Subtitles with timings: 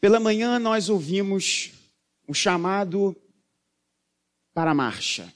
[0.00, 1.72] Pela manhã nós ouvimos
[2.28, 3.16] o chamado
[4.54, 5.32] para a marcha.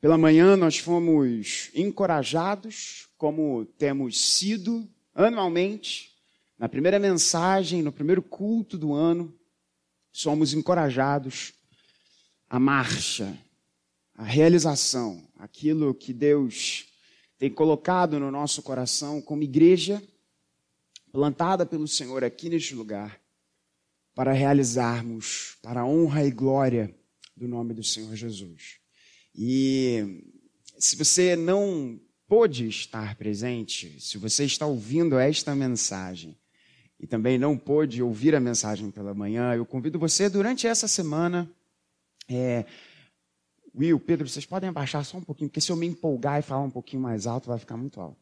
[0.00, 6.14] Pela manhã nós fomos encorajados, como temos sido anualmente,
[6.56, 9.36] na primeira mensagem, no primeiro culto do ano,
[10.12, 11.52] somos encorajados
[12.48, 13.36] à marcha,
[14.14, 16.86] à realização, aquilo que Deus
[17.36, 20.00] tem colocado no nosso coração como igreja
[21.12, 23.20] plantada pelo Senhor aqui neste lugar,
[24.14, 26.94] para realizarmos para a honra e glória
[27.36, 28.78] do nome do Senhor Jesus.
[29.34, 30.22] E
[30.78, 36.38] se você não pôde estar presente, se você está ouvindo esta mensagem
[36.98, 41.50] e também não pôde ouvir a mensagem pela manhã, eu convido você durante essa semana.
[42.28, 42.66] É,
[43.74, 46.62] Will, Pedro, vocês podem abaixar só um pouquinho, porque se eu me empolgar e falar
[46.62, 48.19] um pouquinho mais alto, vai ficar muito alto.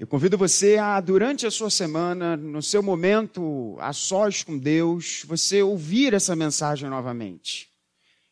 [0.00, 5.24] Eu convido você a, durante a sua semana, no seu momento a sós com Deus,
[5.26, 7.70] você ouvir essa mensagem novamente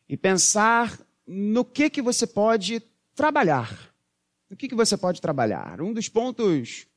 [0.09, 2.81] e pensar no que que você pode
[3.13, 3.93] trabalhar.
[4.49, 5.79] No que que você pode trabalhar?
[5.79, 6.87] Um dos pontos,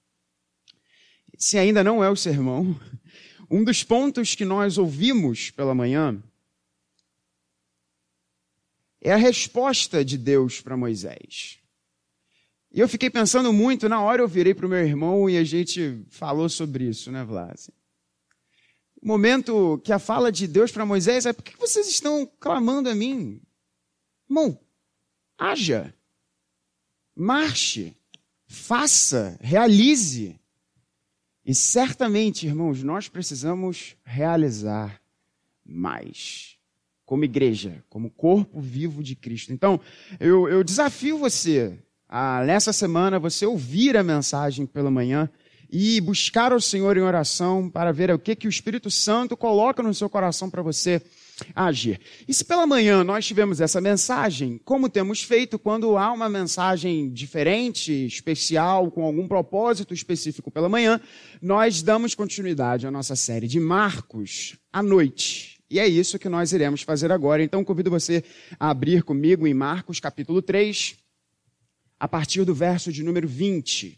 [1.36, 2.75] se ainda não é o sermão,
[3.51, 6.19] um dos pontos que nós ouvimos pela manhã
[9.03, 11.61] é a resposta de Deus para Moisés.
[12.75, 15.45] E eu fiquei pensando muito, na hora eu virei para o meu irmão e a
[15.45, 17.69] gente falou sobre isso, né, Vlad?
[19.01, 22.89] O momento que a fala de Deus para Moisés é: por que vocês estão clamando
[22.89, 23.42] a mim?
[24.27, 24.59] Irmão,
[25.37, 25.92] haja,
[27.14, 27.95] marche,
[28.47, 30.41] faça, realize.
[31.45, 35.03] E certamente, irmãos, nós precisamos realizar
[35.62, 36.57] mais.
[37.05, 39.53] Como igreja, como corpo vivo de Cristo.
[39.53, 39.79] Então,
[40.19, 41.79] eu, eu desafio você
[42.14, 45.30] a, nessa semana, você ouvir a mensagem pela manhã
[45.70, 49.82] e buscar o Senhor em oração para ver o que, que o Espírito Santo coloca
[49.82, 51.00] no seu coração para você
[51.55, 51.98] agir.
[52.28, 57.11] E se pela manhã nós tivemos essa mensagem, como temos feito quando há uma mensagem
[57.11, 61.01] diferente, especial, com algum propósito específico pela manhã,
[61.40, 65.58] nós damos continuidade à nossa série de Marcos à noite.
[65.70, 67.42] E é isso que nós iremos fazer agora.
[67.42, 68.22] Então convido você
[68.61, 70.96] a abrir comigo em Marcos capítulo 3,
[72.02, 73.96] a partir do verso de número 20.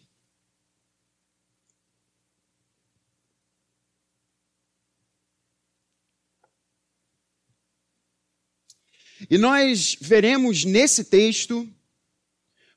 [9.30, 11.66] E nós veremos nesse texto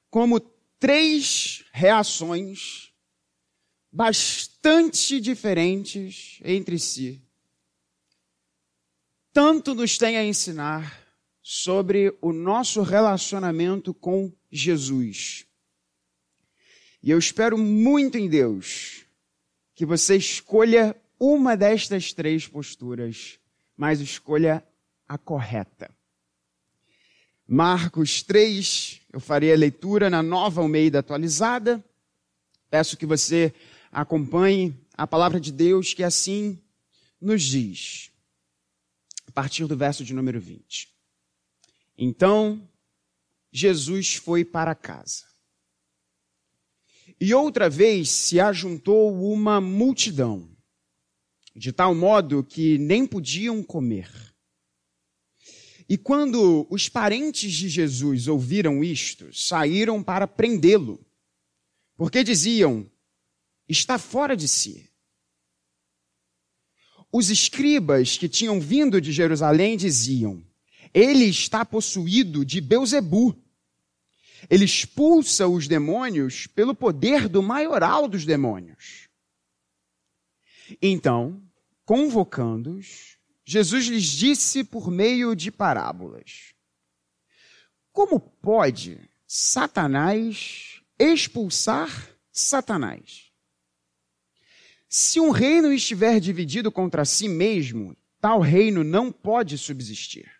[0.09, 0.39] como
[0.79, 2.93] três reações
[3.91, 7.21] bastante diferentes entre si.
[9.33, 11.05] Tanto nos tem a ensinar
[11.49, 15.45] sobre o nosso relacionamento com Jesus.
[17.01, 19.05] E eu espero muito em Deus
[19.73, 23.39] que você escolha uma destas três posturas,
[23.77, 24.61] mas escolha
[25.07, 25.89] a correta.
[27.47, 31.81] Marcos 3, eu farei a leitura na nova Almeida atualizada.
[32.69, 33.53] Peço que você
[33.89, 36.61] acompanhe a palavra de Deus que assim
[37.21, 38.11] nos diz,
[39.25, 40.96] a partir do verso de número 20.
[41.97, 42.69] Então,
[43.51, 45.25] Jesus foi para casa.
[47.19, 50.55] E outra vez se ajuntou uma multidão,
[51.55, 54.11] de tal modo que nem podiam comer.
[55.89, 61.03] E quando os parentes de Jesus ouviram isto, saíram para prendê-lo,
[61.95, 62.89] porque diziam:
[63.67, 64.87] está fora de si.
[67.11, 70.46] Os escribas que tinham vindo de Jerusalém diziam:
[70.93, 73.35] ele está possuído de Beuzebu.
[74.49, 79.07] Ele expulsa os demônios pelo poder do maioral dos demônios.
[80.81, 81.41] Então,
[81.85, 86.53] convocando-os, Jesus lhes disse por meio de parábolas:
[87.91, 91.89] Como pode Satanás expulsar
[92.31, 93.31] Satanás?
[94.89, 100.36] Se um reino estiver dividido contra si mesmo, tal reino não pode subsistir.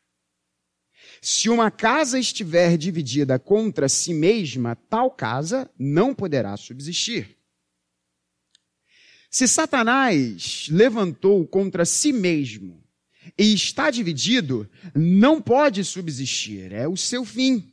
[1.22, 7.38] Se uma casa estiver dividida contra si mesma, tal casa não poderá subsistir.
[9.30, 12.84] Se Satanás levantou contra si mesmo
[13.38, 17.72] e está dividido, não pode subsistir, é o seu fim.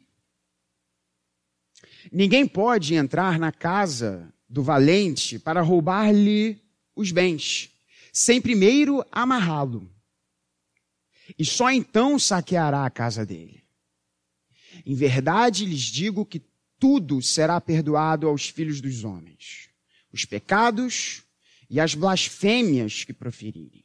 [2.10, 6.60] Ninguém pode entrar na casa do valente para roubar-lhe
[6.94, 7.70] os bens,
[8.12, 9.93] sem primeiro amarrá-lo
[11.38, 13.64] e só então saqueará a casa dele.
[14.84, 16.42] Em verdade lhes digo que
[16.78, 19.70] tudo será perdoado aos filhos dos homens:
[20.12, 21.22] os pecados
[21.70, 23.84] e as blasfêmias que proferirem.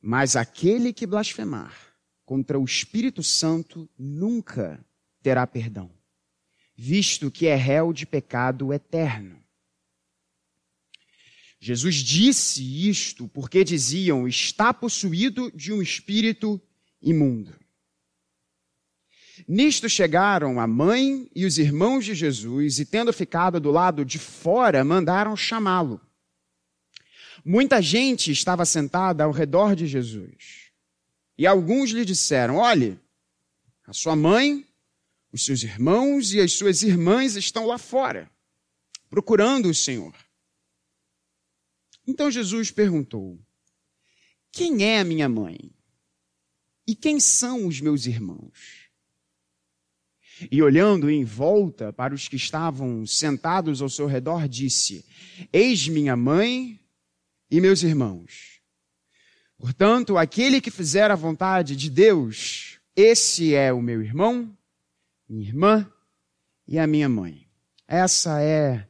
[0.00, 1.74] Mas aquele que blasfemar
[2.24, 4.84] contra o Espírito Santo nunca
[5.22, 5.90] terá perdão,
[6.76, 9.43] visto que é réu de pecado eterno.
[11.64, 16.60] Jesus disse isto porque diziam: está possuído de um espírito
[17.00, 17.58] imundo.
[19.48, 24.18] Nisto chegaram a mãe e os irmãos de Jesus, e tendo ficado do lado de
[24.18, 25.98] fora, mandaram chamá-lo.
[27.42, 30.70] Muita gente estava sentada ao redor de Jesus.
[31.38, 33.00] E alguns lhe disseram: Olhe,
[33.86, 34.66] a sua mãe,
[35.32, 38.30] os seus irmãos e as suas irmãs estão lá fora,
[39.08, 40.14] procurando o Senhor.
[42.06, 43.38] Então Jesus perguntou:
[44.52, 45.72] Quem é a minha mãe?
[46.86, 48.84] E quem são os meus irmãos?
[50.50, 55.04] E olhando em volta para os que estavam sentados ao seu redor, disse:
[55.52, 56.78] Eis minha mãe
[57.50, 58.60] e meus irmãos.
[59.56, 64.56] Portanto, aquele que fizer a vontade de Deus, esse é o meu irmão,
[65.28, 65.92] minha irmã
[66.66, 67.48] e a minha mãe.
[67.86, 68.88] Essa é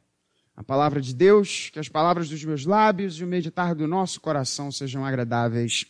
[0.55, 4.21] a palavra de Deus, que as palavras dos meus lábios e o meditar do nosso
[4.21, 5.85] coração sejam agradáveis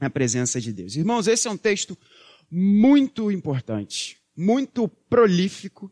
[0.00, 0.96] na presença de Deus.
[0.96, 1.96] Irmãos, esse é um texto
[2.50, 5.90] muito importante muito prolífico.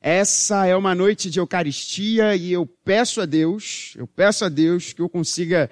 [0.00, 4.92] Essa é uma noite de Eucaristia e eu peço a Deus, eu peço a Deus
[4.92, 5.68] que eu consiga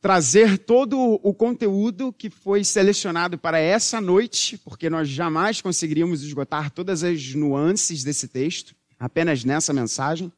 [0.00, 6.70] trazer todo o conteúdo que foi selecionado para essa noite, porque nós jamais conseguiríamos esgotar
[6.70, 10.30] todas as nuances desse texto, apenas nessa mensagem,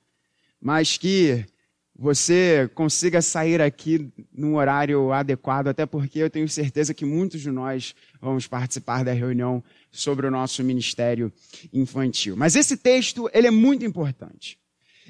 [0.65, 1.45] mas que
[1.95, 7.51] você consiga sair aqui num horário adequado, até porque eu tenho certeza que muitos de
[7.51, 9.63] nós vamos participar da reunião
[9.93, 11.31] sobre o nosso ministério
[11.71, 12.35] infantil.
[12.35, 14.59] Mas esse texto, ele é muito importante.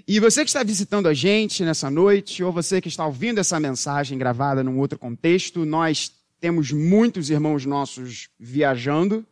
[0.08, 3.60] E você que está visitando a gente nessa noite, ou você que está ouvindo essa
[3.60, 6.10] mensagem gravada num outro contexto, nós
[6.40, 9.24] temos muitos irmãos nossos viajando,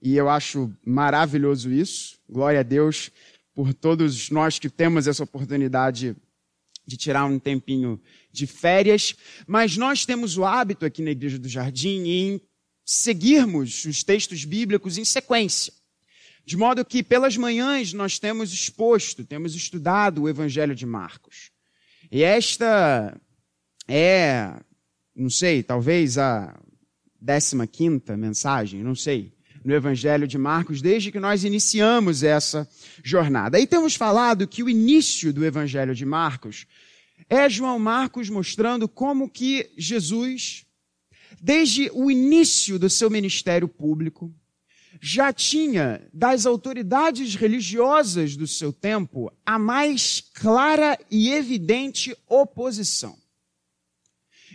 [0.00, 2.16] e eu acho maravilhoso isso.
[2.28, 3.10] Glória a Deus
[3.56, 6.14] por todos nós que temos essa oportunidade
[6.86, 7.98] de tirar um tempinho
[8.30, 9.16] de férias,
[9.46, 12.40] mas nós temos o hábito aqui na Igreja do Jardim em
[12.84, 15.72] seguirmos os textos bíblicos em sequência.
[16.44, 21.50] De modo que pelas manhãs nós temos exposto, temos estudado o Evangelho de Marcos.
[22.12, 23.18] E esta
[23.88, 24.54] é,
[25.14, 26.54] não sei, talvez a
[27.26, 29.32] 15 quinta mensagem, não sei,
[29.66, 32.66] no Evangelho de Marcos, desde que nós iniciamos essa
[33.04, 33.58] jornada.
[33.58, 36.66] Aí temos falado que o início do Evangelho de Marcos
[37.28, 40.66] é João Marcos mostrando como que Jesus
[41.40, 44.34] desde o início do seu ministério público,
[45.00, 53.16] já tinha das autoridades religiosas do seu tempo a mais clara e evidente oposição.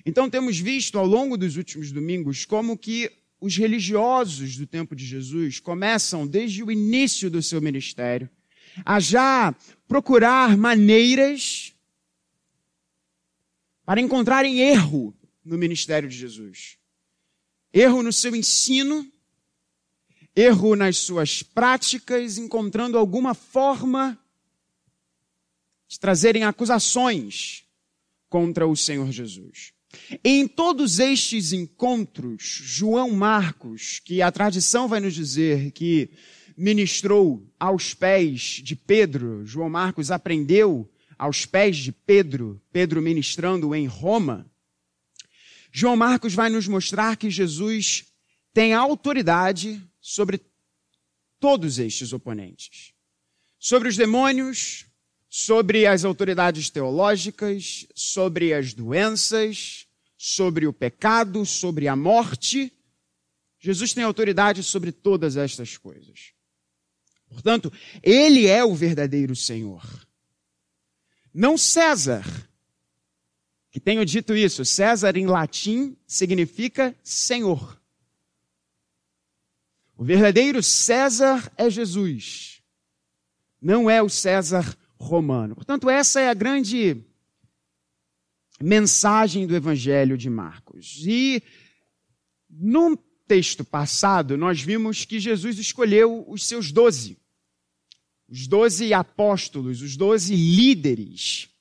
[0.06, 3.12] Então temos visto ao longo dos últimos domingos como que
[3.42, 8.30] os religiosos do tempo de Jesus começam desde o início do seu ministério
[8.86, 9.54] a já
[9.88, 11.74] procurar maneiras
[13.84, 16.78] para encontrarem erro no ministério de Jesus.
[17.74, 19.12] Erro no seu ensino,
[20.36, 24.18] erro nas suas práticas, encontrando alguma forma
[25.88, 27.66] de trazerem acusações
[28.30, 29.74] contra o Senhor Jesus.
[30.24, 36.10] Em todos estes encontros, João Marcos, que a tradição vai nos dizer que
[36.58, 43.86] ministrou aos pés de Pedro, João Marcos aprendeu aos pés de Pedro, Pedro ministrando em
[43.86, 44.50] Roma,
[45.72, 48.06] João Marcos vai nos mostrar que Jesus
[48.54, 50.42] tem autoridade sobre
[51.40, 52.94] todos estes oponentes.
[53.58, 54.86] Sobre os demônios,
[55.34, 62.70] sobre as autoridades teológicas, sobre as doenças, sobre o pecado, sobre a morte.
[63.58, 66.34] Jesus tem autoridade sobre todas estas coisas.
[67.30, 67.72] Portanto,
[68.04, 69.82] ele é o verdadeiro Senhor.
[71.34, 72.26] Não César,
[73.72, 74.66] que tenho dito isso.
[74.66, 77.82] César em latim significa senhor.
[79.96, 82.62] O verdadeiro César é Jesus,
[83.62, 85.56] não é o César romano.
[85.56, 87.04] Portanto, essa é a grande
[88.62, 91.04] mensagem do Evangelho de Marcos.
[91.06, 91.42] E
[92.50, 92.96] no
[93.28, 97.18] texto passado, nós vimos que Jesus escolheu os seus doze,
[98.30, 101.52] os doze apóstolos, os doze líderes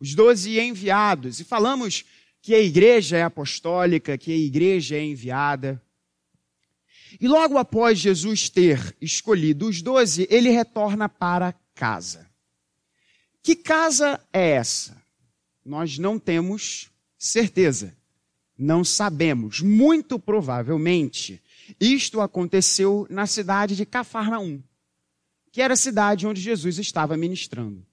[0.00, 2.04] os doze enviados, e falamos
[2.40, 5.82] que a igreja é apostólica, que a igreja é enviada.
[7.20, 12.27] E logo após Jesus ter escolhido os doze, ele retorna para casa.
[13.42, 14.98] Que casa é essa?
[15.68, 17.94] nós não temos certeza.
[18.58, 19.60] Não sabemos.
[19.60, 21.40] Muito provavelmente,
[21.78, 24.60] isto aconteceu na cidade de Cafarnaum,
[25.52, 27.86] que era a cidade onde Jesus estava ministrando.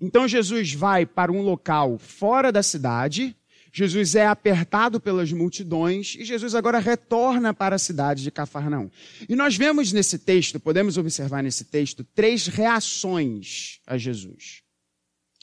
[0.00, 3.36] Então Jesus vai para um local fora da cidade,
[3.70, 8.90] Jesus é apertado pelas multidões e Jesus agora retorna para a cidade de Cafarnaum.
[9.28, 14.62] E nós vemos nesse texto, podemos observar nesse texto, três reações a Jesus.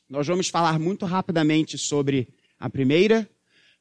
[0.07, 2.27] Nós vamos falar muito rapidamente sobre
[2.59, 3.29] a primeira,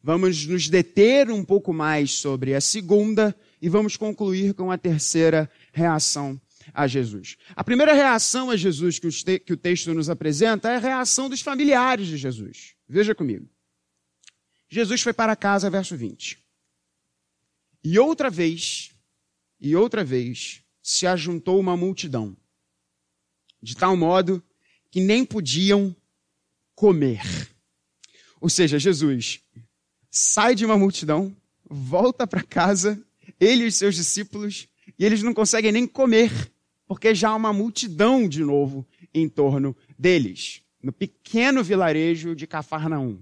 [0.02, 5.50] vamos nos deter um pouco mais sobre a segunda e vamos concluir com a terceira
[5.72, 6.40] reação
[6.72, 7.36] a Jesus.
[7.54, 12.06] A primeira reação a Jesus que o texto nos apresenta é a reação dos familiares
[12.06, 12.74] de Jesus.
[12.88, 13.46] Veja comigo.
[14.68, 16.38] Jesus foi para casa, verso 20.
[17.84, 18.92] E outra vez,
[19.60, 22.34] e outra vez, se ajuntou uma multidão,
[23.62, 24.42] de tal modo
[24.90, 25.94] que nem podiam
[26.74, 27.22] comer.
[28.40, 29.40] Ou seja, Jesus
[30.10, 31.34] sai de uma multidão,
[31.68, 33.02] volta para casa,
[33.40, 36.30] ele e os seus discípulos, e eles não conseguem nem comer,
[36.86, 43.18] porque já há uma multidão de novo em torno deles, no pequeno vilarejo de Cafarnaum.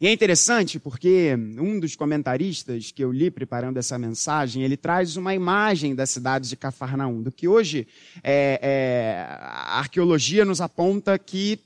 [0.00, 5.16] E é interessante porque um dos comentaristas que eu li preparando essa mensagem, ele traz
[5.18, 7.86] uma imagem da cidade de Cafarnaum, do que hoje
[8.24, 11.60] é, é, a arqueologia nos aponta que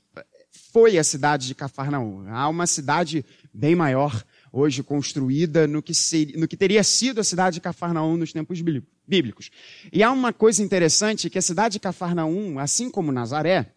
[0.73, 2.25] foi a cidade de Cafarnaum.
[2.27, 3.23] Há uma cidade
[3.53, 8.17] bem maior hoje construída no que, seria, no que teria sido a cidade de Cafarnaum
[8.17, 8.61] nos tempos
[9.07, 9.49] bíblicos.
[9.93, 13.71] E há uma coisa interessante que a cidade de Cafarnaum, assim como Nazaré,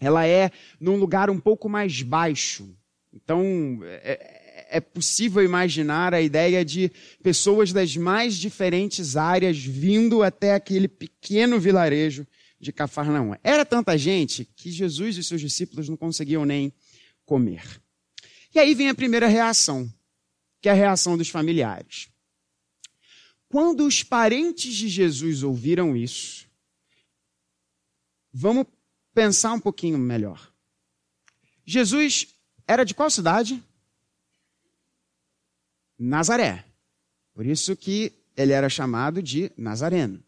[0.00, 2.74] ela é num lugar um pouco mais baixo.
[3.12, 6.90] Então, é, é possível imaginar a ideia de
[7.22, 12.26] pessoas das mais diferentes áreas vindo até aquele pequeno vilarejo
[12.58, 13.34] de Cafarnaum.
[13.42, 16.72] Era tanta gente que Jesus e seus discípulos não conseguiam nem
[17.26, 17.62] comer.
[18.54, 19.92] E aí vem a primeira reação,
[20.60, 22.08] que é a reação dos familiares.
[23.48, 26.48] Quando os parentes de Jesus ouviram isso,
[28.32, 28.66] vamos
[29.12, 30.50] pensar um pouquinho melhor.
[31.66, 32.31] Jesus
[32.72, 33.62] era de qual cidade?
[35.98, 36.64] Nazaré.
[37.34, 40.22] Por isso que ele era chamado de Nazareno.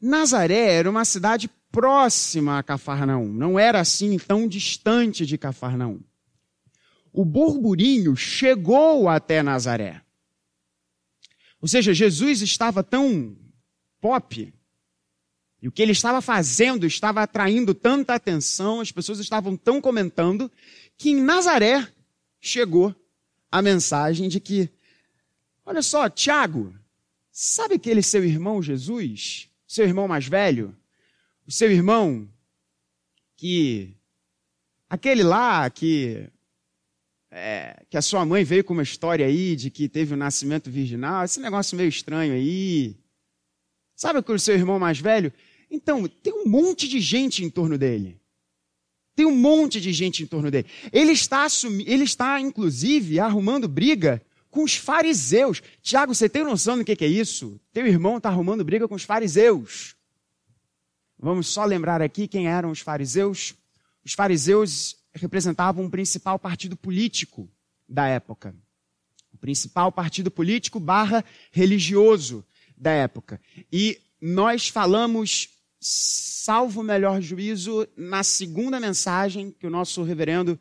[0.00, 6.00] Nazaré era uma cidade próxima a Cafarnaum, não era assim tão distante de Cafarnaum.
[7.12, 10.02] O burburinho chegou até Nazaré.
[11.60, 13.36] Ou seja, Jesus estava tão
[14.00, 14.52] pop,
[15.60, 20.50] e o que ele estava fazendo estava atraindo tanta atenção, as pessoas estavam tão comentando,
[20.96, 21.86] que em Nazaré
[22.40, 22.94] chegou
[23.50, 24.70] a mensagem de que,
[25.64, 26.74] olha só, Tiago,
[27.30, 30.76] sabe aquele seu irmão Jesus, seu irmão mais velho,
[31.46, 32.28] o seu irmão
[33.36, 33.96] que,
[34.88, 36.28] aquele lá que,
[37.30, 40.70] é, que a sua mãe veio com uma história aí de que teve um nascimento
[40.70, 42.96] virginal, esse negócio meio estranho aí.
[43.94, 45.32] Sabe aquele seu irmão mais velho?
[45.70, 48.20] Então, tem um monte de gente em torno dele.
[49.16, 50.68] Tem um monte de gente em torno dele.
[50.92, 51.46] Ele está,
[51.86, 55.62] ele está inclusive, arrumando briga com os fariseus.
[55.82, 57.58] Tiago, você tem noção do que é isso?
[57.72, 59.96] Teu irmão está arrumando briga com os fariseus.
[61.18, 63.54] Vamos só lembrar aqui quem eram os fariseus.
[64.04, 67.50] Os fariseus representavam o principal partido político
[67.88, 68.54] da época.
[69.32, 72.44] O principal partido político barra religioso
[72.76, 73.40] da época.
[73.72, 75.55] E nós falamos
[75.88, 80.58] salvo o melhor juízo, na segunda mensagem que o nosso reverendo,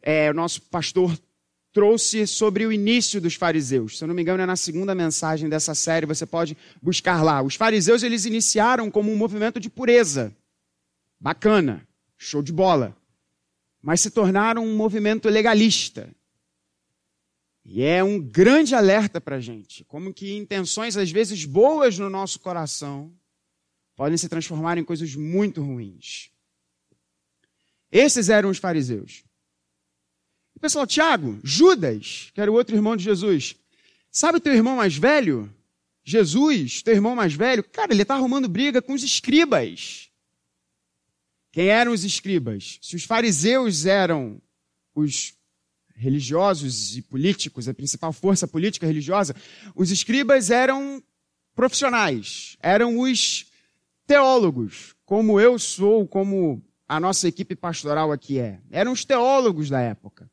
[0.00, 1.18] é, o nosso pastor
[1.70, 3.98] trouxe sobre o início dos fariseus.
[3.98, 7.42] Se eu não me engano, é na segunda mensagem dessa série, você pode buscar lá.
[7.42, 10.34] Os fariseus, eles iniciaram como um movimento de pureza.
[11.20, 12.96] Bacana, show de bola.
[13.82, 16.08] Mas se tornaram um movimento legalista.
[17.64, 22.08] E é um grande alerta para a gente, como que intenções às vezes boas no
[22.08, 23.12] nosso coração
[23.96, 26.30] podem se transformar em coisas muito ruins.
[27.90, 29.24] Esses eram os fariseus.
[30.56, 33.56] E pessoal, Tiago, Judas, que era o outro irmão de Jesus,
[34.10, 35.52] sabe teu irmão mais velho?
[36.04, 40.10] Jesus, teu irmão mais velho, cara, ele está arrumando briga com os escribas.
[41.50, 42.78] Quem eram os escribas?
[42.82, 44.40] Se os fariseus eram
[44.94, 45.34] os
[45.94, 49.34] religiosos e políticos, a principal força política religiosa,
[49.74, 51.02] os escribas eram
[51.54, 53.46] profissionais, eram os
[54.06, 58.60] teólogos, como eu sou, como a nossa equipe pastoral aqui é.
[58.70, 60.30] Eram os teólogos da época,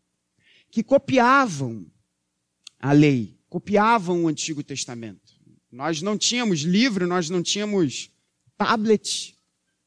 [0.69, 1.85] que copiavam
[2.79, 5.33] a lei, copiavam o Antigo Testamento.
[5.71, 8.09] Nós não tínhamos livro, nós não tínhamos
[8.57, 9.37] tablet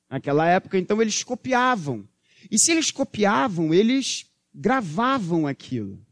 [0.09, 2.09] naquela época, então eles copiavam.
[2.51, 6.05] E se eles copiavam, eles gravavam aquilo.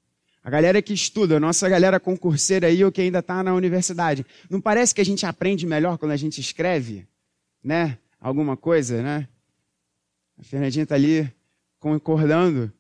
[0.42, 4.26] A galera que estuda, a nossa galera concurseira aí ou que ainda está na universidade,
[4.50, 7.06] não parece que a gente aprende melhor quando a gente escreve,
[7.62, 7.99] né?
[8.21, 9.28] Alguma coisa, né?
[10.38, 11.33] A Fernandinha está ali
[11.78, 12.73] concordando.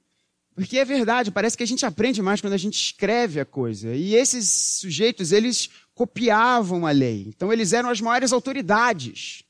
[0.54, 3.94] Porque é verdade, parece que a gente aprende mais quando a gente escreve a coisa.
[3.94, 7.26] E esses sujeitos, eles copiavam a lei.
[7.28, 9.44] Então eles eram as maiores autoridades.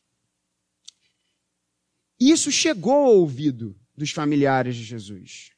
[2.20, 5.50] Isso chegou ao ouvido dos familiares de Jesus.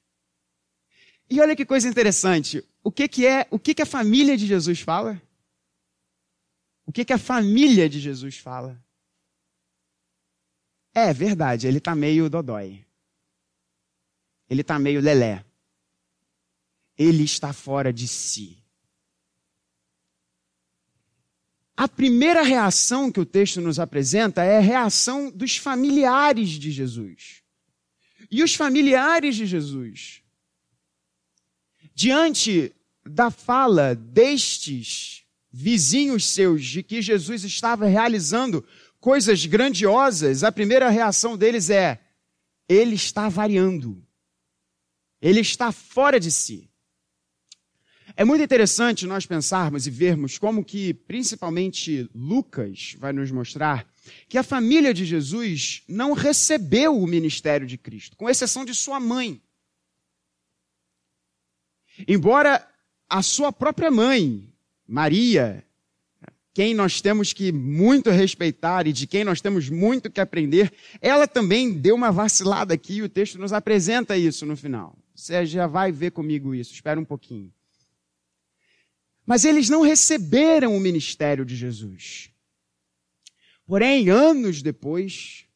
[1.28, 2.64] E olha que coisa interessante.
[2.83, 5.21] O que, que é, o que, que a família de Jesus fala?
[6.87, 8.83] O que, que a família de Jesus fala?
[10.94, 12.84] É verdade, ele está meio dodói.
[14.48, 15.44] Ele está meio lelé.
[16.96, 18.62] Ele está fora de si.
[21.76, 27.42] A primeira reação que o texto nos apresenta é a reação dos familiares de Jesus.
[28.30, 30.24] E os familiares de Jesus
[31.94, 32.74] Diante
[33.06, 35.22] da fala destes
[35.52, 38.66] vizinhos seus de que Jesus estava realizando
[39.04, 42.00] coisas grandiosas, a primeira reação deles é:
[42.66, 44.02] ele está variando.
[45.20, 46.70] Ele está fora de si.
[48.16, 53.87] É muito interessante nós pensarmos e vermos como que, principalmente Lucas vai nos mostrar,
[54.26, 58.99] que a família de Jesus não recebeu o ministério de Cristo, com exceção de sua
[58.99, 59.42] mãe.
[62.08, 62.66] Embora
[63.06, 64.50] a sua própria mãe,
[64.87, 65.62] Maria,
[66.54, 71.26] quem nós temos que muito respeitar e de quem nós temos muito que aprender, ela
[71.26, 74.96] também deu uma vacilada aqui e o texto nos apresenta isso no final.
[75.12, 77.52] Você já vai ver comigo isso, espera um pouquinho.
[79.26, 82.30] Mas eles não receberam o ministério de Jesus.
[83.66, 85.46] Porém, anos depois,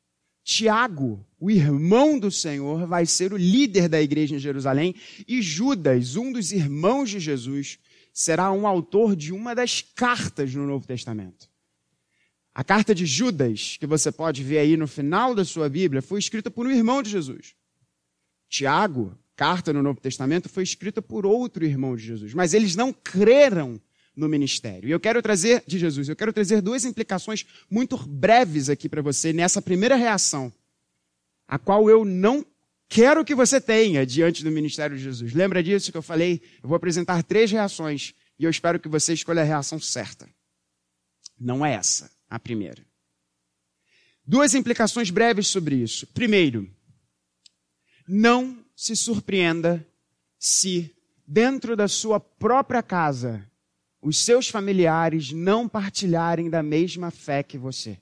[0.42, 4.94] Tiago, o irmão do Senhor, vai ser o líder da igreja em Jerusalém,
[5.28, 7.78] e Judas, um dos irmãos de Jesus,
[8.18, 11.48] será um autor de uma das cartas no Novo Testamento.
[12.52, 16.18] A carta de Judas, que você pode ver aí no final da sua Bíblia, foi
[16.18, 17.54] escrita por um irmão de Jesus.
[18.48, 22.34] Tiago, carta no Novo Testamento, foi escrita por outro irmão de Jesus.
[22.34, 23.80] Mas eles não creram
[24.16, 24.88] no ministério.
[24.88, 29.00] E eu quero trazer, de Jesus, eu quero trazer duas implicações muito breves aqui para
[29.00, 30.52] você nessa primeira reação,
[31.46, 32.44] a qual eu não
[32.88, 35.32] quero que você tenha diante do ministério de Jesus.
[35.32, 36.40] Lembra disso que eu falei?
[36.62, 40.28] Eu vou apresentar três reações e eu espero que você escolha a reação certa.
[41.38, 42.86] Não é essa a primeira.
[44.24, 46.06] Duas implicações breves sobre isso.
[46.08, 46.70] Primeiro,
[48.06, 49.86] não se surpreenda
[50.38, 50.94] se,
[51.26, 53.44] dentro da sua própria casa,
[54.00, 57.98] os seus familiares não partilharem da mesma fé que você.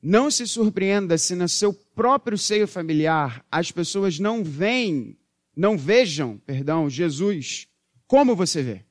[0.00, 5.18] Não se surpreenda se no seu próprio seio familiar as pessoas não veem,
[5.56, 7.68] não vejam, perdão, Jesus
[8.08, 8.84] como você vê.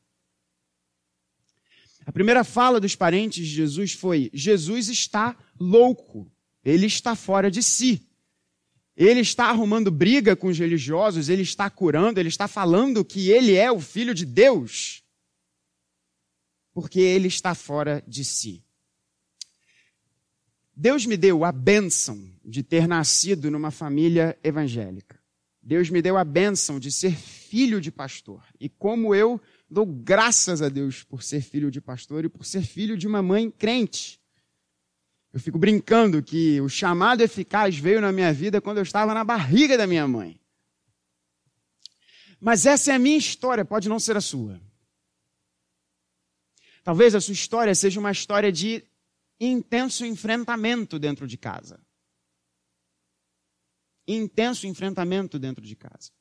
[2.05, 6.31] A primeira fala dos parentes de Jesus foi: Jesus está louco,
[6.63, 8.03] ele está fora de si.
[8.95, 13.55] Ele está arrumando briga com os religiosos, ele está curando, ele está falando que ele
[13.55, 15.03] é o filho de Deus.
[16.73, 18.63] Porque ele está fora de si.
[20.79, 25.19] Deus me deu a bênção de ter nascido numa família evangélica.
[25.59, 28.43] Deus me deu a bênção de ser filho de pastor.
[28.59, 32.61] E como eu dou graças a Deus por ser filho de pastor e por ser
[32.61, 34.21] filho de uma mãe crente.
[35.33, 39.23] Eu fico brincando que o chamado eficaz veio na minha vida quando eu estava na
[39.23, 40.39] barriga da minha mãe.
[42.39, 44.61] Mas essa é a minha história, pode não ser a sua.
[46.83, 48.83] Talvez a sua história seja uma história de
[49.39, 51.79] intenso enfrentamento dentro de casa.
[54.07, 56.11] Intenso enfrentamento dentro de casa.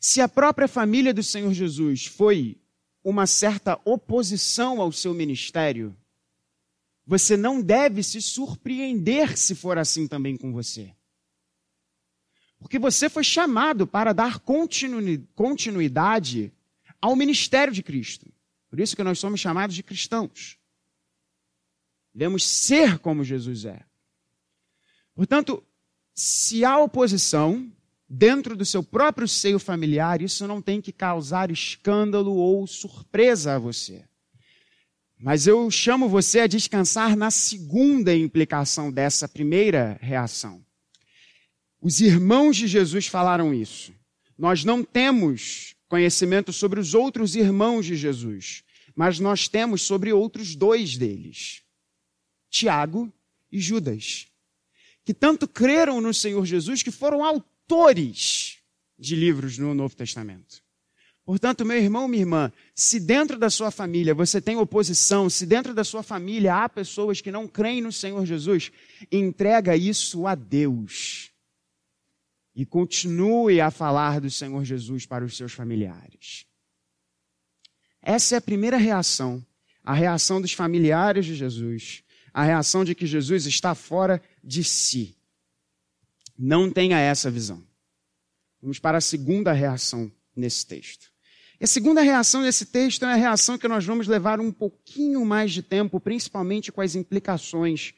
[0.00, 2.60] Se a própria família do Senhor Jesus foi
[3.02, 5.96] uma certa oposição ao seu ministério,
[7.06, 10.94] você não deve se surpreender se for assim também com você.
[12.58, 16.52] Porque você foi chamado para dar continuidade
[17.00, 18.30] ao ministério de Cristo.
[18.68, 20.57] Por isso que nós somos chamados de cristãos.
[22.14, 23.82] Devemos ser como Jesus é.
[25.14, 25.62] Portanto,
[26.14, 27.70] se há oposição
[28.08, 33.58] dentro do seu próprio seio familiar, isso não tem que causar escândalo ou surpresa a
[33.58, 34.04] você.
[35.20, 40.64] Mas eu chamo você a descansar na segunda implicação dessa primeira reação.
[41.80, 43.92] Os irmãos de Jesus falaram isso.
[44.36, 48.62] Nós não temos conhecimento sobre os outros irmãos de Jesus,
[48.94, 51.62] mas nós temos sobre outros dois deles,
[52.50, 53.12] Tiago
[53.50, 54.26] e Judas,
[55.04, 58.58] que tanto creram no Senhor Jesus que foram autores
[58.98, 60.62] de livros no Novo Testamento.
[61.28, 65.74] Portanto, meu irmão, minha irmã, se dentro da sua família você tem oposição, se dentro
[65.74, 68.72] da sua família há pessoas que não creem no Senhor Jesus,
[69.12, 71.30] entrega isso a Deus.
[72.54, 76.46] E continue a falar do Senhor Jesus para os seus familiares.
[78.00, 79.44] Essa é a primeira reação,
[79.84, 82.02] a reação dos familiares de Jesus,
[82.38, 85.16] a reação de que Jesus está fora de si.
[86.38, 87.66] Não tenha essa visão.
[88.62, 91.10] Vamos para a segunda reação nesse texto.
[91.60, 95.24] E a segunda reação nesse texto é a reação que nós vamos levar um pouquinho
[95.24, 97.92] mais de tempo, principalmente com as implicações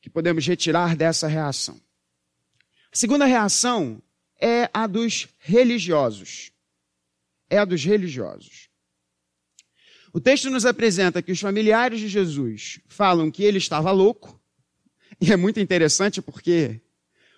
[0.00, 1.78] que podemos retirar dessa reação.
[2.90, 4.02] A segunda reação
[4.40, 6.50] é a dos religiosos.
[7.50, 8.65] É a dos religiosos.
[10.16, 14.40] O texto nos apresenta que os familiares de Jesus falam que ele estava louco,
[15.20, 16.80] e é muito interessante porque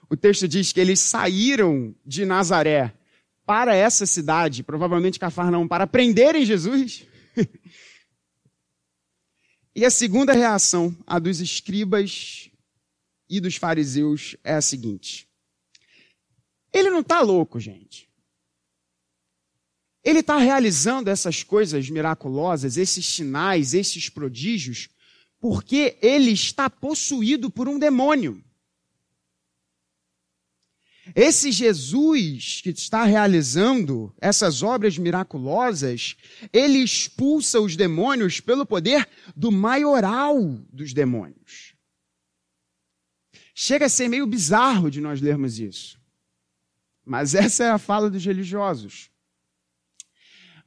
[0.09, 2.95] o texto diz que eles saíram de Nazaré
[3.45, 7.05] para essa cidade, provavelmente Cafarnaum, para prenderem Jesus.
[9.75, 12.49] e a segunda reação, a dos escribas
[13.29, 15.29] e dos fariseus, é a seguinte:
[16.73, 18.08] ele não está louco, gente.
[20.09, 24.89] Ele está realizando essas coisas miraculosas, esses sinais, esses prodígios,
[25.39, 28.43] porque ele está possuído por um demônio.
[31.15, 36.17] Esse Jesus que está realizando essas obras miraculosas,
[36.55, 40.41] ele expulsa os demônios pelo poder do maioral
[40.73, 41.75] dos demônios.
[43.55, 46.01] Chega a ser meio bizarro de nós lermos isso.
[47.05, 49.11] Mas essa é a fala dos religiosos.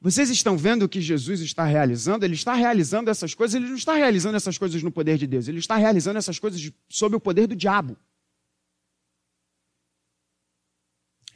[0.02, 2.24] Vocês estão vendo o que Jesus está realizando?
[2.24, 5.46] Ele está realizando essas coisas, ele não está realizando essas coisas no poder de Deus,
[5.46, 7.96] ele está realizando essas coisas sob o poder do diabo.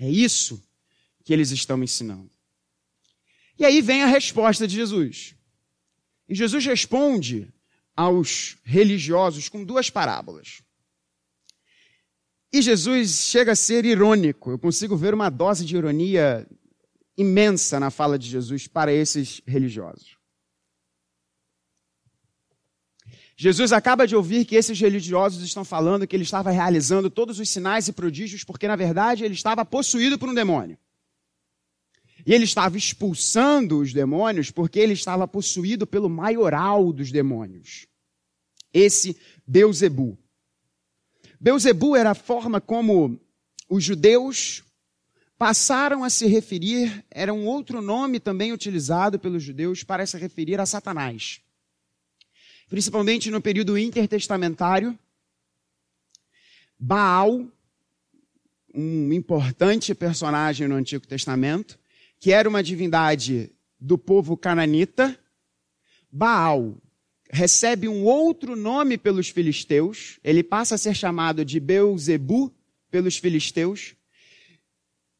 [0.01, 0.61] É isso
[1.23, 2.29] que eles estão ensinando.
[3.57, 5.37] E aí vem a resposta de Jesus.
[6.29, 7.49] E Jesus responde
[7.95, 10.61] aos religiosos com duas parábolas.
[12.53, 14.51] E Jesus chega a ser irônico.
[14.51, 16.45] Eu consigo ver uma dose de ironia
[17.17, 20.17] imensa na fala de Jesus para esses religiosos.
[23.37, 27.51] Jesus acaba de ouvir que esses religiosos estão falando que ele estava realizando todos os
[27.51, 30.79] sinais e prodígios porque, na verdade, ele estava possuído por um demônio.
[32.25, 37.87] E ele estava expulsando os demônios porque ele estava possuído pelo maioral dos demônios.
[38.73, 40.19] Esse Beuzebu.
[41.39, 43.21] Beuzebu era a forma como
[43.69, 44.65] os judeus
[45.39, 50.61] passaram a se referir, era um outro nome também utilizado pelos judeus para se referir
[50.61, 51.41] a Satanás
[52.69, 54.99] principalmente no período intertestamentário.
[56.79, 57.47] Baal,
[58.75, 61.79] um importante personagem no Antigo Testamento,
[62.19, 65.19] que era uma divindade do povo cananita.
[66.11, 66.77] Baal
[67.31, 72.55] recebe um outro nome pelos filisteus, ele passa a ser chamado de Beuzebu
[72.91, 73.95] pelos filisteus.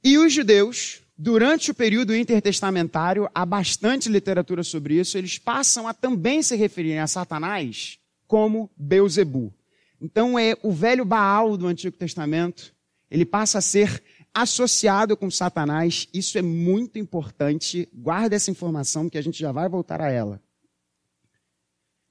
[0.03, 5.95] E os judeus, Durante o período intertestamentário, há bastante literatura sobre isso, eles passam a
[5.95, 9.55] também se referirem a Satanás como Beuzebu.
[9.99, 12.75] Então é o velho Baal do Antigo Testamento,
[13.11, 14.03] ele passa a ser
[14.35, 16.07] associado com Satanás.
[16.13, 17.89] Isso é muito importante.
[17.95, 20.43] Guarda essa informação que a gente já vai voltar a ela.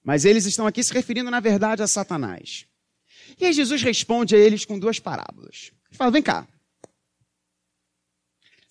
[0.04, 2.66] Mas eles estão aqui se referindo, na verdade, a Satanás.
[3.40, 5.72] E aí Jesus responde a eles com duas parábolas.
[5.90, 6.48] Ele fala: vem cá,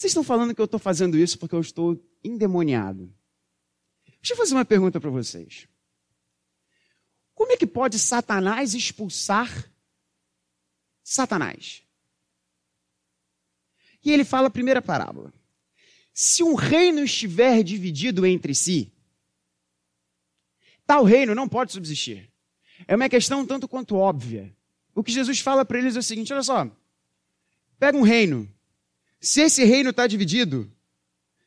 [0.04, 3.10] vocês estão falando que eu estou fazendo isso porque eu estou endemoniado.
[4.20, 5.66] Deixa eu fazer uma pergunta para vocês.
[7.34, 9.72] Como é que pode Satanás expulsar
[11.02, 11.82] Satanás?
[14.04, 15.32] E ele fala a primeira parábola.
[16.12, 18.92] Se um reino estiver dividido entre si,
[20.86, 22.30] tal reino não pode subsistir.
[22.86, 24.54] É uma questão tanto quanto óbvia.
[24.94, 26.70] O que Jesus fala para eles é o seguinte: olha só,
[27.78, 28.53] pega um reino
[29.24, 30.70] se esse reino está dividido,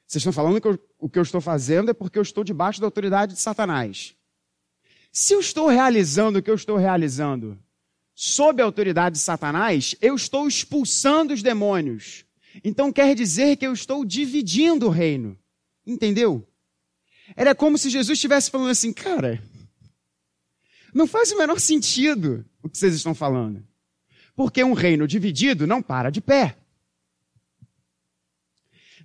[0.07, 2.81] vocês estão falando que eu, o que eu estou fazendo é porque eu estou debaixo
[2.81, 4.15] da autoridade de Satanás.
[5.11, 7.57] Se eu estou realizando o que eu estou realizando
[8.15, 12.25] sob a autoridade de Satanás, eu estou expulsando os demônios.
[12.63, 15.37] Então quer dizer que eu estou dividindo o reino.
[15.85, 16.47] Entendeu?
[17.35, 19.39] Era como se Jesus estivesse falando assim, cara,
[20.91, 23.63] não faz o menor sentido o que vocês estão falando.
[24.35, 26.57] Porque um reino dividido não para de pé.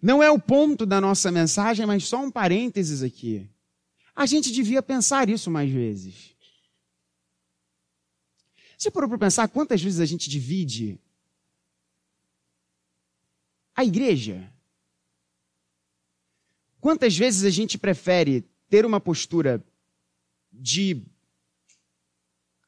[0.03, 3.49] Não é o ponto da nossa mensagem, mas só um parênteses aqui.
[4.17, 6.35] A gente devia pensar isso mais vezes.
[8.77, 10.99] Você parou para pensar quantas vezes a gente divide
[13.77, 14.53] a igreja.
[16.81, 19.65] Quantas vezes a gente prefere ter uma postura
[20.53, 21.01] de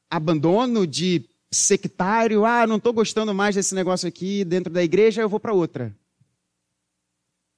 [0.09, 5.29] abandono, de sectário, ah, não estou gostando mais desse negócio aqui dentro da igreja, eu
[5.29, 5.93] vou para outra.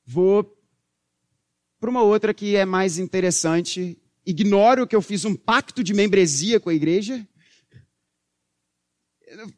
[0.10, 0.58] Vou
[1.82, 4.02] para uma outra que é mais interessante.
[4.26, 7.28] Ignoro que eu fiz um pacto de membresia com a igreja.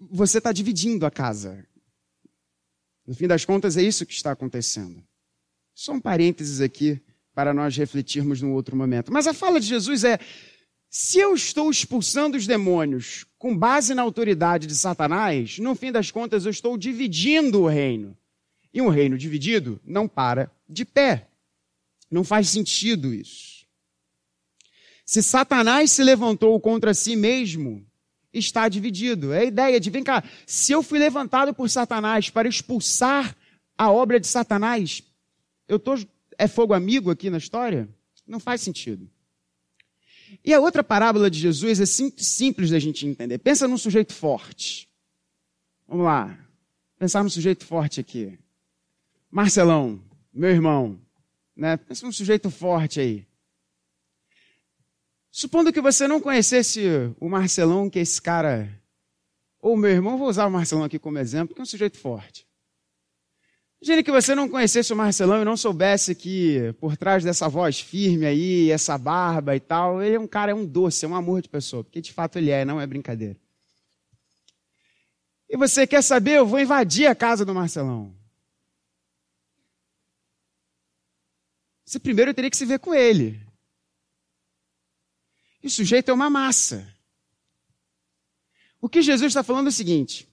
[0.09, 1.63] Você está dividindo a casa.
[3.05, 5.03] No fim das contas, é isso que está acontecendo.
[5.75, 6.99] Só um parênteses aqui
[7.33, 9.13] para nós refletirmos num outro momento.
[9.13, 10.19] Mas a fala de Jesus é:
[10.89, 16.09] se eu estou expulsando os demônios com base na autoridade de Satanás, no fim das
[16.09, 18.17] contas eu estou dividindo o reino.
[18.73, 21.27] E um reino dividido não para de pé.
[22.09, 23.65] Não faz sentido isso.
[25.05, 27.85] Se Satanás se levantou contra si mesmo,
[28.31, 29.33] está dividido.
[29.33, 33.35] É a ideia de, vem cá, se eu fui levantado por Satanás para expulsar
[33.77, 35.01] a obra de Satanás,
[35.67, 35.95] eu tô,
[36.37, 37.89] é fogo amigo aqui na história?
[38.27, 39.09] Não faz sentido.
[40.45, 43.39] E a outra parábola de Jesus é simples da gente entender.
[43.39, 44.87] Pensa num sujeito forte.
[45.87, 46.37] Vamos lá.
[46.99, 48.37] Pensar num sujeito forte aqui.
[49.29, 50.01] Marcelão,
[50.33, 50.99] meu irmão.
[51.55, 51.77] Né?
[51.77, 53.27] Pensa num sujeito forte aí.
[55.31, 56.81] Supondo que você não conhecesse
[57.19, 58.69] o Marcelão, que é esse cara.
[59.59, 62.47] Ou meu irmão, vou usar o Marcelão aqui como exemplo, que é um sujeito forte.
[63.81, 67.79] Imagine que você não conhecesse o Marcelão e não soubesse que por trás dessa voz
[67.79, 71.15] firme aí, essa barba e tal, ele é um cara, é um doce, é um
[71.15, 73.37] amor de pessoa, porque de fato ele é, não é brincadeira.
[75.49, 76.37] E você quer saber?
[76.39, 78.18] Eu vou invadir a casa do Marcelão.
[81.89, 83.43] Você primeiro teria que se ver com ele.
[85.63, 86.87] E o sujeito é uma massa.
[88.79, 90.29] O que Jesus está falando é o seguinte: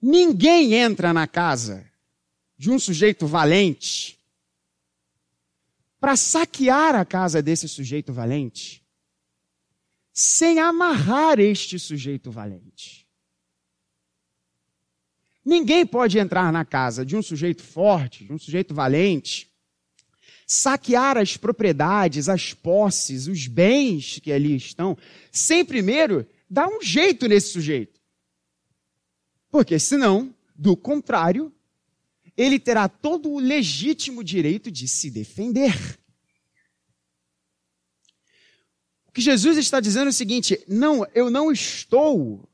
[0.00, 1.90] ninguém entra na casa
[2.56, 4.16] de um sujeito valente
[5.98, 8.86] para saquear a casa desse sujeito valente
[10.12, 13.08] sem amarrar este sujeito valente.
[15.44, 19.49] Ninguém pode entrar na casa de um sujeito forte, de um sujeito valente,
[20.52, 24.98] saquear as propriedades, as posses, os bens que ali estão,
[25.30, 28.00] sem primeiro dar um jeito nesse sujeito.
[29.48, 31.54] Porque senão, do contrário,
[32.36, 35.72] ele terá todo o legítimo direito de se defender.
[39.06, 42.48] O que Jesus está dizendo é o seguinte: não, eu não estou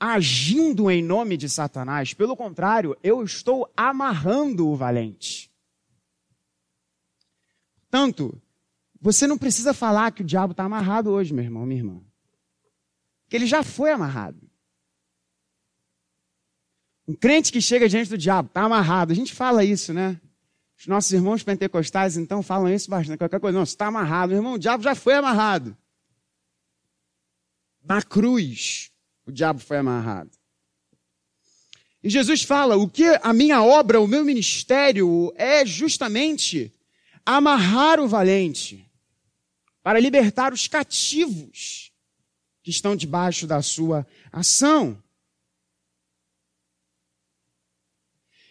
[0.00, 5.51] agindo em nome de Satanás, pelo contrário, eu estou amarrando o valente.
[7.92, 8.40] Tanto,
[8.98, 12.00] você não precisa falar que o diabo está amarrado hoje, meu irmão, minha irmã.
[13.28, 14.40] Que ele já foi amarrado.
[17.06, 19.12] Um crente que chega diante do diabo, está amarrado.
[19.12, 20.18] A gente fala isso, né?
[20.78, 23.18] Os nossos irmãos pentecostais, então, falam isso bastante.
[23.18, 24.30] Qualquer coisa, não, está amarrado.
[24.30, 25.76] Meu irmão, o diabo já foi amarrado.
[27.84, 28.90] Na cruz,
[29.26, 30.30] o diabo foi amarrado.
[32.02, 36.72] E Jesus fala: o que a minha obra, o meu ministério é justamente
[37.24, 38.90] amarrar o valente,
[39.82, 41.92] para libertar os cativos
[42.62, 45.02] que estão debaixo da sua ação.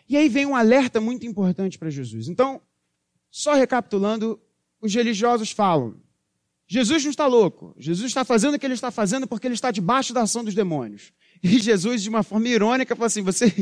[0.07, 2.27] E aí vem um alerta muito importante para Jesus.
[2.27, 2.61] Então,
[3.29, 4.41] só recapitulando,
[4.81, 5.95] os religiosos falam:
[6.67, 7.73] Jesus não está louco.
[7.77, 10.53] Jesus está fazendo o que ele está fazendo porque ele está debaixo da ação dos
[10.53, 11.13] demônios.
[11.43, 13.53] E Jesus, de uma forma irônica, fala assim: vocês,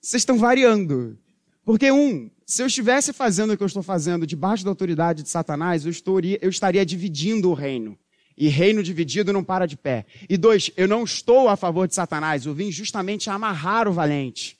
[0.00, 1.18] vocês estão variando.
[1.64, 5.28] Porque, um, se eu estivesse fazendo o que eu estou fazendo debaixo da autoridade de
[5.28, 7.98] Satanás, eu, estaria, eu estaria dividindo o reino.
[8.36, 10.06] E reino dividido não para de pé.
[10.28, 12.44] E dois, eu não estou a favor de Satanás.
[12.44, 14.58] Eu vim justamente amarrar o valente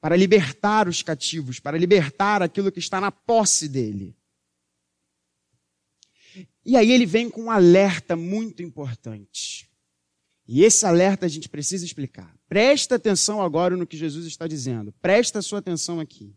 [0.00, 4.16] para libertar os cativos, para libertar aquilo que está na posse dele.
[6.64, 9.68] E aí ele vem com um alerta muito importante.
[10.46, 12.34] E esse alerta a gente precisa explicar.
[12.48, 14.92] Presta atenção agora no que Jesus está dizendo.
[15.00, 16.34] Presta sua atenção aqui.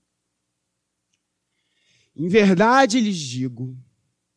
[2.15, 3.78] Em verdade lhes digo,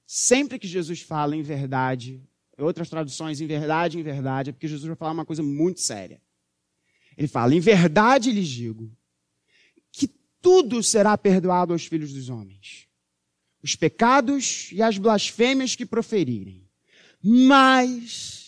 [0.07, 2.23] sempre que Jesus fala em verdade,
[2.59, 6.21] outras traduções em verdade, em verdade, é porque Jesus vai falar uma coisa muito séria.
[7.17, 8.93] Ele fala: em verdade lhes digo,
[10.41, 12.87] tudo será perdoado aos filhos dos homens.
[13.63, 16.67] Os pecados e as blasfêmias que proferirem.
[17.23, 18.40] Mas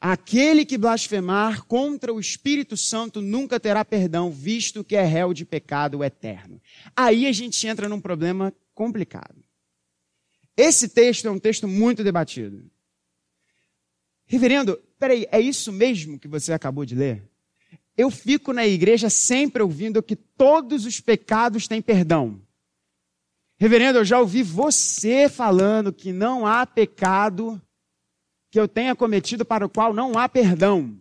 [0.00, 5.44] aquele que blasfemar contra o Espírito Santo nunca terá perdão, visto que é réu de
[5.44, 6.60] pecado eterno.
[6.96, 9.44] Aí a gente entra num problema complicado.
[10.56, 12.70] Esse texto é um texto muito debatido.
[14.26, 17.30] Reverendo, peraí, é isso mesmo que você acabou de ler?
[18.00, 22.40] eu fico na igreja sempre ouvindo que todos os pecados têm perdão.
[23.58, 27.60] Reverendo, eu já ouvi você falando que não há pecado
[28.50, 30.98] que eu tenha cometido para o qual não há perdão.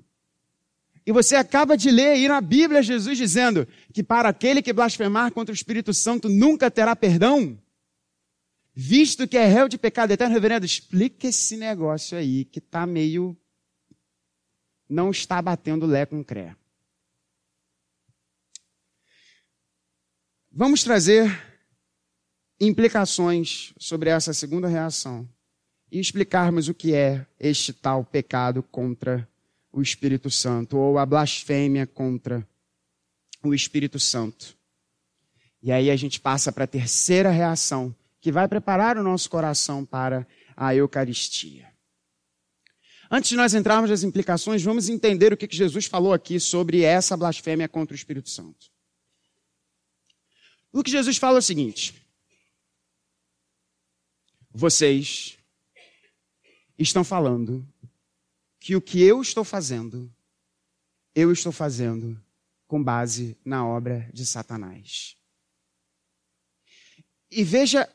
[1.06, 5.32] E você acaba de ler aí na Bíblia Jesus dizendo que para aquele que blasfemar
[5.32, 7.60] contra o Espírito Santo nunca terá perdão.
[8.76, 13.36] Visto que é réu de pecado eterno, reverendo, explica esse negócio aí que está meio.
[14.88, 16.56] não está batendo lé com cré.
[20.52, 21.44] Vamos trazer
[22.60, 25.28] implicações sobre essa segunda reação
[25.92, 29.28] e explicarmos o que é este tal pecado contra
[29.72, 32.48] o Espírito Santo ou a blasfêmia contra
[33.44, 34.58] o Espírito Santo.
[35.62, 39.86] E aí a gente passa para a terceira reação, que vai preparar o nosso coração
[39.86, 41.70] para a Eucaristia.
[43.12, 47.18] Antes de nós entrarmos nas implicações, vamos entender o que Jesus falou aqui sobre essa
[47.18, 48.70] blasfêmia contra o Espírito Santo.
[50.72, 51.96] O que Jesus fala é o seguinte:
[54.52, 55.39] vocês
[56.80, 57.68] estão falando
[58.60, 60.12] que o que eu estou fazendo,
[61.14, 62.20] eu estou fazendo
[62.68, 65.16] com base na obra de Satanás.
[67.30, 67.88] E veja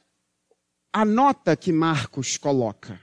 [0.92, 3.00] a nota que Marcos coloca.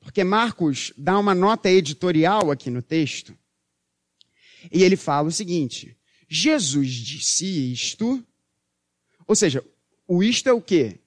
[0.00, 3.36] Porque Marcos dá uma nota editorial aqui no texto.
[4.70, 5.96] E ele fala o seguinte:
[6.28, 8.24] Jesus disse isto.
[9.26, 9.64] Ou seja,
[10.06, 11.00] o isto é o quê?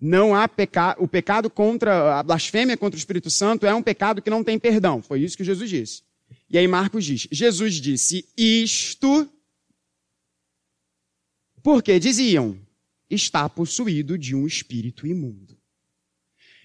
[0.00, 4.22] Não há pecado, o pecado contra a blasfêmia contra o Espírito Santo é um pecado
[4.22, 5.02] que não tem perdão.
[5.02, 6.02] Foi isso que Jesus disse.
[6.48, 9.28] E aí Marcos diz: Jesus disse isto
[11.62, 12.56] porque diziam
[13.10, 15.56] está possuído de um espírito imundo.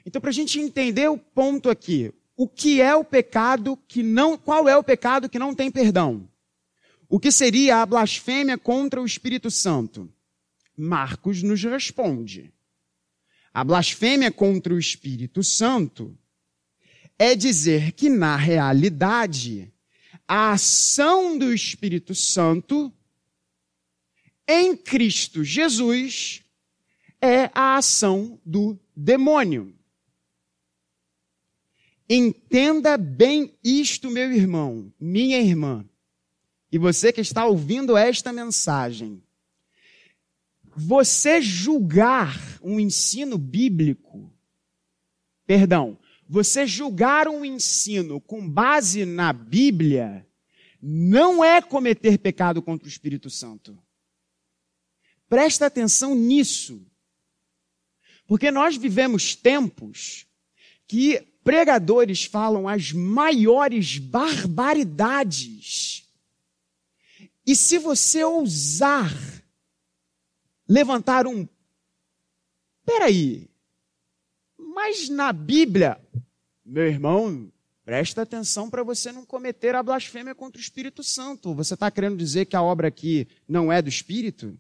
[0.06, 4.38] Então, para a gente entender o ponto aqui, o que é o pecado que não,
[4.38, 6.30] qual é o pecado que não tem perdão?
[7.08, 10.12] O que seria a blasfêmia contra o Espírito Santo?
[10.76, 12.53] Marcos nos responde.
[13.54, 16.18] A blasfêmia contra o Espírito Santo
[17.20, 19.72] é dizer que, na realidade,
[20.28, 22.92] a ação do Espírito Santo
[24.48, 26.44] em Cristo Jesus
[27.22, 29.74] é a ação do demônio.
[32.10, 35.86] Entenda bem isto, meu irmão, minha irmã,
[36.70, 39.23] e você que está ouvindo esta mensagem
[40.76, 44.32] você julgar um ensino bíblico,
[45.46, 50.28] perdão, você julgar um ensino com base na Bíblia,
[50.82, 53.78] não é cometer pecado contra o Espírito Santo.
[55.30, 56.86] Presta atenção nisso.
[58.28, 60.26] Porque nós vivemos tempos
[60.88, 66.10] que pregadores falam as maiores barbaridades.
[67.46, 69.43] E se você ousar
[70.68, 71.48] levantar um.
[72.86, 73.50] Peraí,
[74.58, 76.00] mas na Bíblia,
[76.66, 77.52] meu irmão,
[77.86, 81.54] presta atenção para você não cometer a blasfêmia contra o Espírito Santo.
[81.54, 84.58] Você está querendo dizer que a obra aqui não é do Espírito?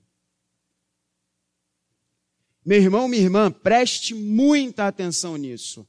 [2.65, 5.85] Meu irmão, minha irmã, preste muita atenção nisso.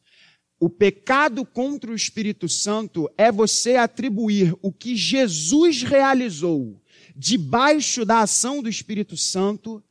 [0.59, 6.81] O pecado contra o Espírito Santo é você atribuir o que Jesus realizou
[7.15, 9.83] debaixo da ação do Espírito Santo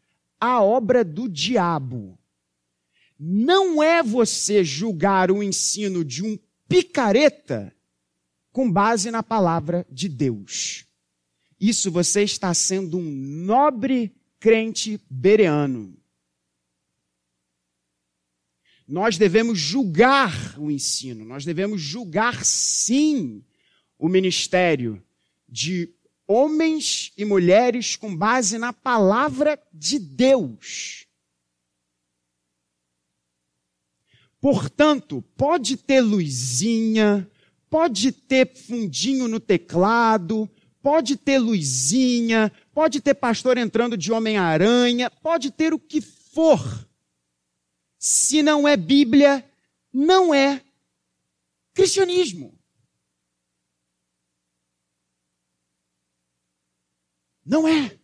[0.43, 2.19] a obra do diabo.
[3.17, 7.73] Não é você julgar o ensino de um picareta
[8.51, 10.86] com base na palavra de Deus.
[11.58, 15.97] Isso você está sendo um nobre crente bereano.
[18.86, 23.45] Nós devemos julgar o ensino, nós devemos julgar sim
[23.97, 25.01] o ministério
[25.47, 25.95] de
[26.27, 31.05] homens e mulheres com base na palavra de Deus.
[34.39, 37.30] Portanto, pode ter luzinha,
[37.69, 40.49] pode ter fundinho no teclado,
[40.82, 46.59] pode ter luzinha, pode ter pastor entrando de Homem-Aranha, pode ter o que for.
[47.97, 49.49] Se não é Bíblia,
[49.93, 50.61] não é
[51.74, 52.59] cristianismo.
[57.46, 58.00] Não é.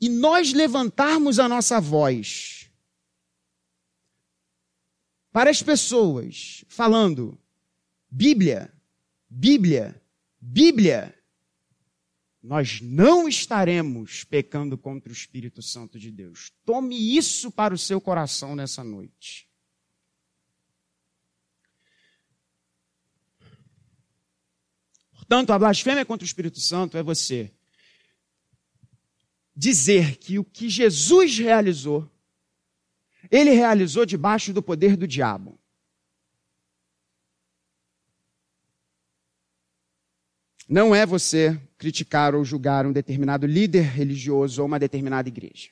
[0.00, 2.70] E nós levantarmos a nossa voz
[5.32, 7.38] para as pessoas, falando:
[8.10, 8.72] Bíblia,
[9.28, 10.00] Bíblia,
[10.40, 11.18] Bíblia,
[12.42, 16.52] nós não estaremos pecando contra o Espírito Santo de Deus.
[16.64, 19.48] Tome isso para o seu coração nessa noite.
[25.26, 27.50] Portanto, a blasfêmia contra o Espírito Santo é você
[29.56, 32.10] dizer que o que Jesus realizou,
[33.30, 35.58] ele realizou debaixo do poder do diabo.
[40.68, 45.70] Não é você criticar ou julgar um determinado líder religioso ou uma determinada igreja.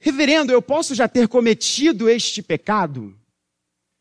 [0.00, 3.16] Reverendo, eu posso já ter cometido este pecado?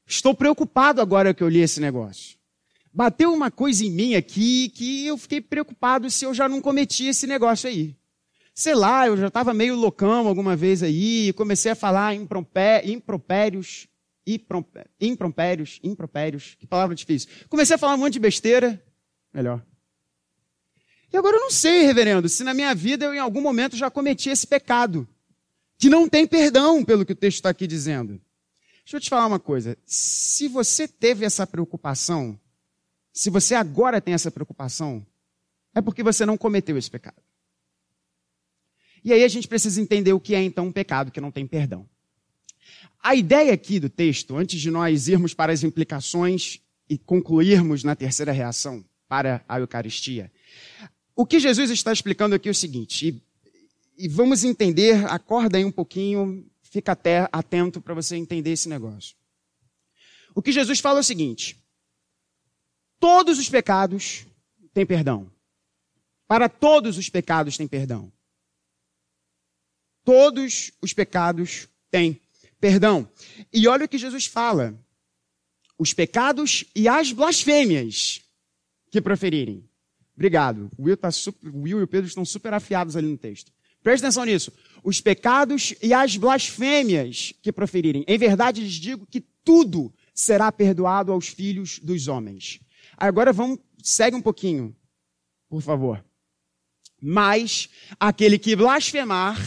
[0.08, 2.39] Estou preocupado agora que eu li esse negócio.
[2.94, 7.06] Bateu uma coisa em mim aqui que eu fiquei preocupado se eu já não cometi
[7.06, 7.96] esse negócio aí.
[8.54, 13.88] Sei lá, eu já estava meio loucão alguma vez aí, comecei a falar impropérios,
[14.26, 17.30] impropérios, impropérios, que palavra difícil.
[17.48, 18.84] Comecei a falar um monte de besteira,
[19.34, 19.64] melhor.
[21.12, 23.90] E agora eu não sei, reverendo, se na minha vida eu em algum momento já
[23.90, 25.08] cometi esse pecado,
[25.78, 28.22] que não tem perdão pelo que o texto está aqui dizendo.
[28.84, 29.78] Deixa eu te falar uma coisa.
[29.86, 32.40] Se você teve essa preocupação,
[33.20, 35.06] se você agora tem essa preocupação,
[35.76, 37.22] é porque você não cometeu esse pecado.
[39.04, 41.46] E aí a gente precisa entender o que é então um pecado que não tem
[41.46, 41.86] perdão.
[43.04, 47.94] A ideia aqui do texto, antes de nós irmos para as implicações e concluirmos na
[47.94, 50.32] terceira reação para a Eucaristia,
[51.14, 53.10] o que Jesus está explicando aqui é o seguinte,
[53.98, 58.70] e, e vamos entender, acorda aí um pouquinho, fica até atento para você entender esse
[58.70, 59.14] negócio.
[60.34, 61.59] O que Jesus fala é o seguinte:
[63.00, 64.26] todos os pecados
[64.74, 65.32] têm perdão.
[66.28, 68.12] Para todos os pecados tem perdão.
[70.04, 72.20] Todos os pecados têm
[72.60, 73.10] perdão.
[73.52, 74.78] E olha o que Jesus fala:
[75.78, 78.22] os pecados e as blasfêmias
[78.92, 79.68] que proferirem.
[80.16, 80.70] Obrigado.
[80.78, 83.52] O Will, tá super, o Will e o Pedro estão super afiados ali no texto.
[83.82, 84.52] Preste atenção nisso.
[84.84, 88.04] Os pecados e as blasfêmias que proferirem.
[88.08, 92.60] Em verdade, lhes digo que tudo será perdoado aos filhos dos homens.
[93.00, 94.76] Agora vamos, segue um pouquinho,
[95.48, 96.04] por favor.
[97.02, 99.40] Mas aquele que blasfemar.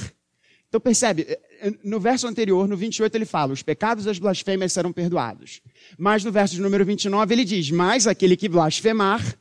[0.69, 4.19] Então percebe, eh, eh, no verso anterior, no 28, ele fala: os pecados e as
[4.19, 5.61] blasfêmias serão perdoados.
[5.99, 9.39] Mas no verso de número 29, ele diz: mas aquele que blasfemar.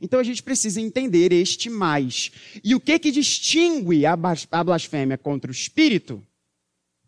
[0.00, 2.32] Então a gente precisa entender este mais.
[2.64, 4.16] E o que que distingue a
[4.64, 6.20] blasfêmia contra o espírito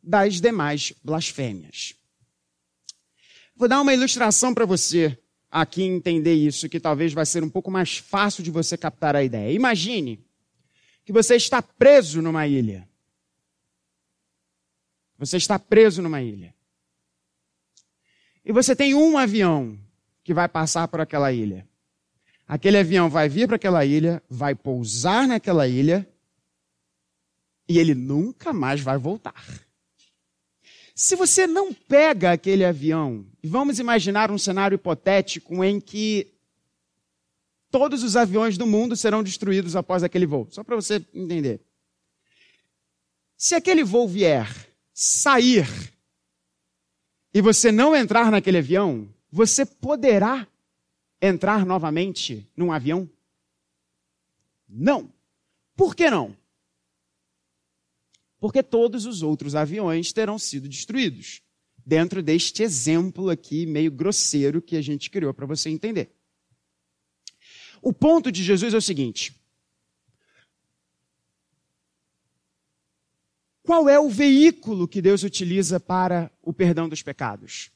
[0.00, 1.96] das demais blasfêmias?
[3.56, 5.18] Vou dar uma ilustração para você
[5.54, 9.22] aqui entender isso, que talvez vai ser um pouco mais fácil de você captar a
[9.22, 9.52] ideia.
[9.52, 10.18] Imagine
[11.04, 12.88] que você está preso numa ilha.
[15.16, 16.52] Você está preso numa ilha.
[18.44, 19.78] E você tem um avião
[20.24, 21.68] que vai passar por aquela ilha.
[22.48, 26.04] Aquele avião vai vir para aquela ilha, vai pousar naquela ilha
[27.68, 29.63] e ele nunca mais vai voltar.
[30.94, 36.32] Se você não pega aquele avião, vamos imaginar um cenário hipotético em que
[37.68, 41.60] todos os aviões do mundo serão destruídos após aquele voo, só para você entender.
[43.36, 44.48] Se aquele voo vier
[44.92, 45.66] sair
[47.34, 50.46] e você não entrar naquele avião, você poderá
[51.20, 53.10] entrar novamente num avião?
[54.68, 55.12] Não.
[55.74, 56.36] Por que não?
[58.44, 61.40] Porque todos os outros aviões terão sido destruídos.
[61.78, 66.14] Dentro deste exemplo aqui, meio grosseiro, que a gente criou para você entender.
[67.80, 69.34] O ponto de Jesus é o seguinte:
[73.62, 77.70] qual é o veículo que Deus utiliza para o perdão dos pecados?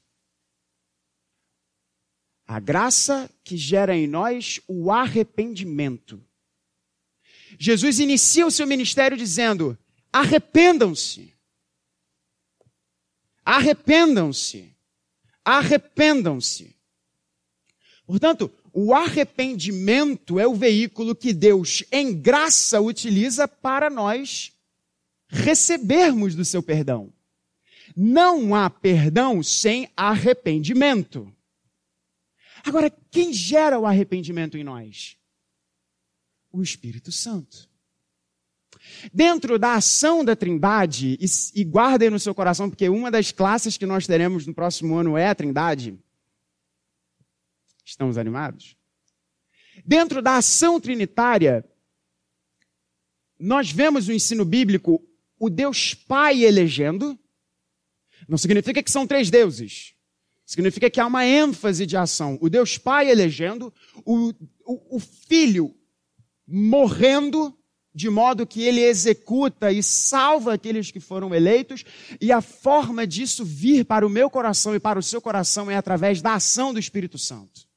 [2.46, 6.22] A graça que gera em nós o arrependimento.
[7.58, 9.78] Jesus inicia o seu ministério dizendo:
[10.18, 11.32] Arrependam-se.
[13.44, 14.74] Arrependam-se.
[15.44, 16.76] Arrependam-se.
[18.04, 24.52] Portanto, o arrependimento é o veículo que Deus, em graça, utiliza para nós
[25.28, 27.12] recebermos do seu perdão.
[27.94, 31.32] Não há perdão sem arrependimento.
[32.64, 35.16] Agora, quem gera o arrependimento em nós?
[36.50, 37.67] O Espírito Santo.
[39.12, 43.76] Dentro da ação da Trindade, e, e guardem no seu coração, porque uma das classes
[43.76, 45.98] que nós teremos no próximo ano é a Trindade.
[47.84, 48.76] Estamos animados?
[49.84, 51.64] Dentro da ação trinitária,
[53.38, 55.02] nós vemos no ensino bíblico
[55.38, 57.18] o Deus Pai elegendo.
[58.28, 59.94] Não significa que são três deuses.
[60.44, 62.38] Significa que há uma ênfase de ação.
[62.40, 63.72] O Deus Pai elegendo,
[64.04, 64.30] o,
[64.64, 65.74] o, o Filho
[66.46, 67.57] morrendo
[67.94, 71.84] de modo que ele executa e salva aqueles que foram eleitos,
[72.20, 75.76] e a forma disso vir para o meu coração e para o seu coração é
[75.76, 77.68] através da ação do Espírito Santo.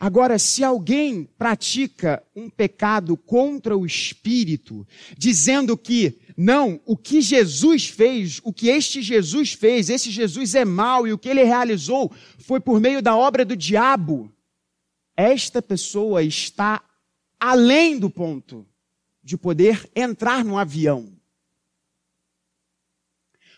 [0.00, 4.86] Agora, se alguém pratica um pecado contra o espírito,
[5.16, 10.64] dizendo que não, o que Jesus fez, o que este Jesus fez, esse Jesus é
[10.64, 14.32] mau e o que ele realizou foi por meio da obra do diabo,
[15.16, 16.82] esta pessoa está
[17.42, 18.64] além do ponto
[19.20, 21.12] de poder entrar no avião.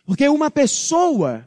[0.06, 1.46] Porque uma pessoa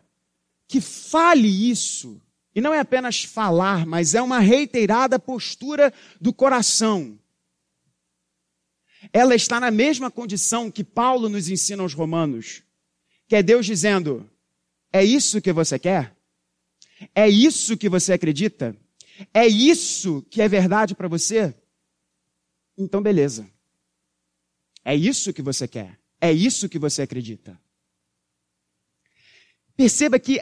[0.68, 2.22] que fale isso,
[2.54, 7.18] e não é apenas falar, mas é uma reiterada postura do coração.
[9.12, 12.62] Ela está na mesma condição que Paulo nos ensina aos Romanos,
[13.28, 14.30] que é Deus dizendo:
[14.94, 16.16] é isso que você quer?
[17.16, 18.78] É isso que você acredita?
[19.34, 21.56] É isso que é verdade para você?
[22.78, 23.50] Então, beleza.
[24.86, 26.00] É isso que você quer.
[26.22, 27.60] É isso que você acredita.
[29.76, 30.42] Perceba que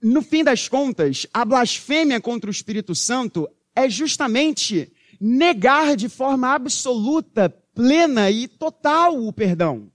[0.00, 6.54] no fim das contas, a blasfêmia contra o Espírito Santo é justamente negar de forma
[6.54, 9.90] absoluta, plena e total o perdão.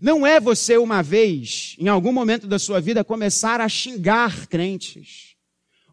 [0.00, 5.33] Não é você uma vez, em algum momento da sua vida, começar a xingar crentes.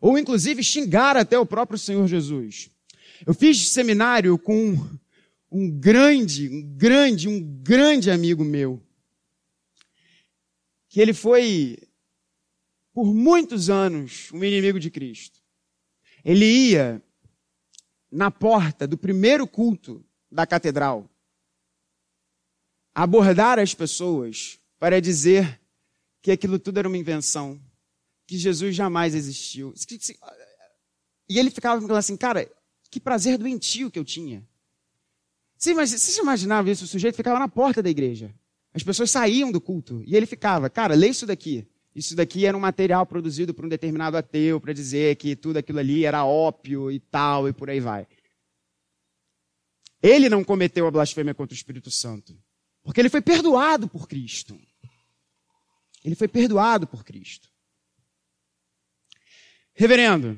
[0.01, 2.69] Ou inclusive xingar até o próprio Senhor Jesus.
[3.25, 4.75] Eu fiz seminário com
[5.51, 8.81] um grande, um grande, um grande amigo meu
[10.89, 11.77] que ele foi,
[12.93, 15.39] por muitos anos, um inimigo de Cristo.
[16.23, 17.01] Ele ia
[18.11, 21.09] na porta do primeiro culto da catedral
[22.93, 25.61] abordar as pessoas para dizer
[26.21, 27.57] que aquilo tudo era uma invenção,
[28.27, 29.73] que Jesus jamais existiu.
[31.29, 32.49] E ele ficava falando assim, cara,
[32.89, 34.45] que prazer doentio que eu tinha.
[35.57, 36.85] Sim, mas você imaginava isso?
[36.85, 38.33] O sujeito ficava na porta da igreja.
[38.73, 41.67] As pessoas saíam do culto e ele ficava, cara, lê isso daqui.
[41.93, 45.79] Isso daqui era um material produzido por um determinado ateu para dizer que tudo aquilo
[45.79, 48.07] ali era ópio e tal e por aí vai.
[50.01, 52.35] Ele não cometeu a blasfêmia contra o Espírito Santo,
[52.81, 54.59] porque ele foi perdoado por Cristo.
[56.03, 57.50] Ele foi perdoado por Cristo.
[59.73, 60.37] Reverendo,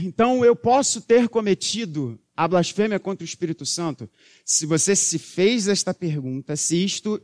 [0.00, 4.08] então eu posso ter cometido a blasfêmia contra o Espírito Santo?
[4.44, 7.20] Se você se fez esta pergunta, se isto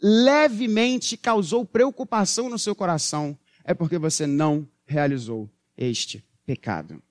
[0.00, 7.02] levemente causou preocupação no seu coração, é porque você não realizou este pecado.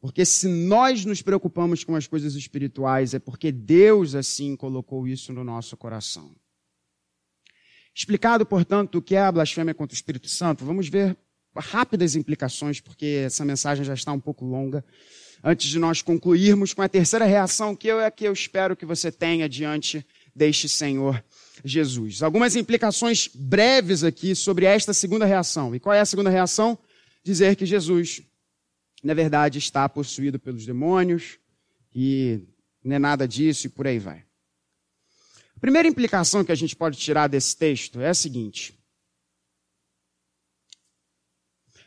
[0.00, 5.32] Porque se nós nos preocupamos com as coisas espirituais, é porque Deus assim colocou isso
[5.32, 6.34] no nosso coração.
[7.98, 11.16] Explicado, portanto, o que é a blasfêmia contra o Espírito Santo, vamos ver
[11.56, 14.84] rápidas implicações, porque essa mensagem já está um pouco longa
[15.42, 18.86] antes de nós concluirmos com a terceira reação que eu é que eu espero que
[18.86, 21.20] você tenha diante deste Senhor
[21.64, 22.22] Jesus.
[22.22, 25.74] Algumas implicações breves aqui sobre esta segunda reação.
[25.74, 26.78] E qual é a segunda reação?
[27.24, 28.22] Dizer que Jesus,
[29.02, 31.40] na verdade, está possuído pelos demônios
[31.92, 32.46] e
[32.84, 34.27] não é nada disso e por aí vai.
[35.60, 38.78] Primeira implicação que a gente pode tirar desse texto é a seguinte: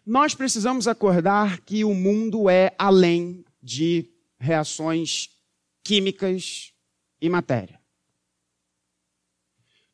[0.06, 4.10] Nós precisamos acordar que o mundo é além de
[4.40, 5.30] reações
[5.84, 6.74] químicas
[7.22, 7.80] e matéria.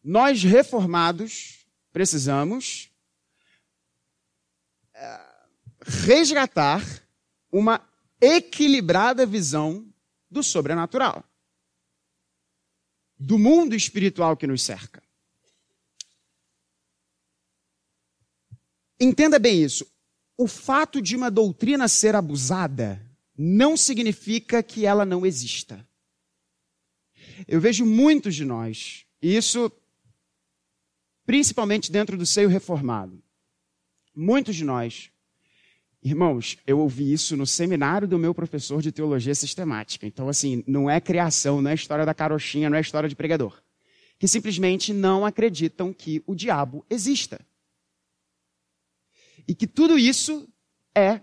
[0.04, 2.90] Nós reformados precisamos
[4.94, 5.28] eh,
[5.82, 6.82] resgatar
[7.52, 7.82] uma
[8.22, 9.86] equilibrada visão
[10.30, 11.24] do sobrenatural,
[13.20, 15.02] do mundo espiritual que nos cerca.
[19.00, 19.86] Entenda bem isso
[20.38, 23.04] o fato de uma doutrina ser abusada
[23.36, 25.86] não significa que ela não exista.
[27.48, 29.72] Eu vejo muitos de nós, e isso
[31.26, 33.22] principalmente dentro do seio reformado,
[34.16, 35.12] muitos de nós,
[36.08, 40.06] irmãos, eu ouvi isso no seminário do meu professor de teologia sistemática.
[40.06, 43.62] Então, assim, não é criação, não é história da carochinha, não é história de pregador.
[44.18, 47.40] Que simplesmente não acreditam que o diabo exista.
[49.48, 50.48] E que tudo isso
[50.96, 51.22] é.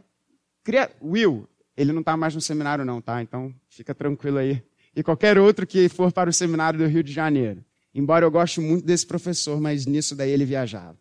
[1.03, 3.21] Will, ele não está mais no seminário, não, tá?
[3.21, 4.63] Então fica tranquilo aí.
[4.97, 7.65] E qualquer outro que for para o seminário do Rio de Janeiro.
[7.95, 10.99] Embora eu goste muito desse professor, mas nisso daí ele viajava.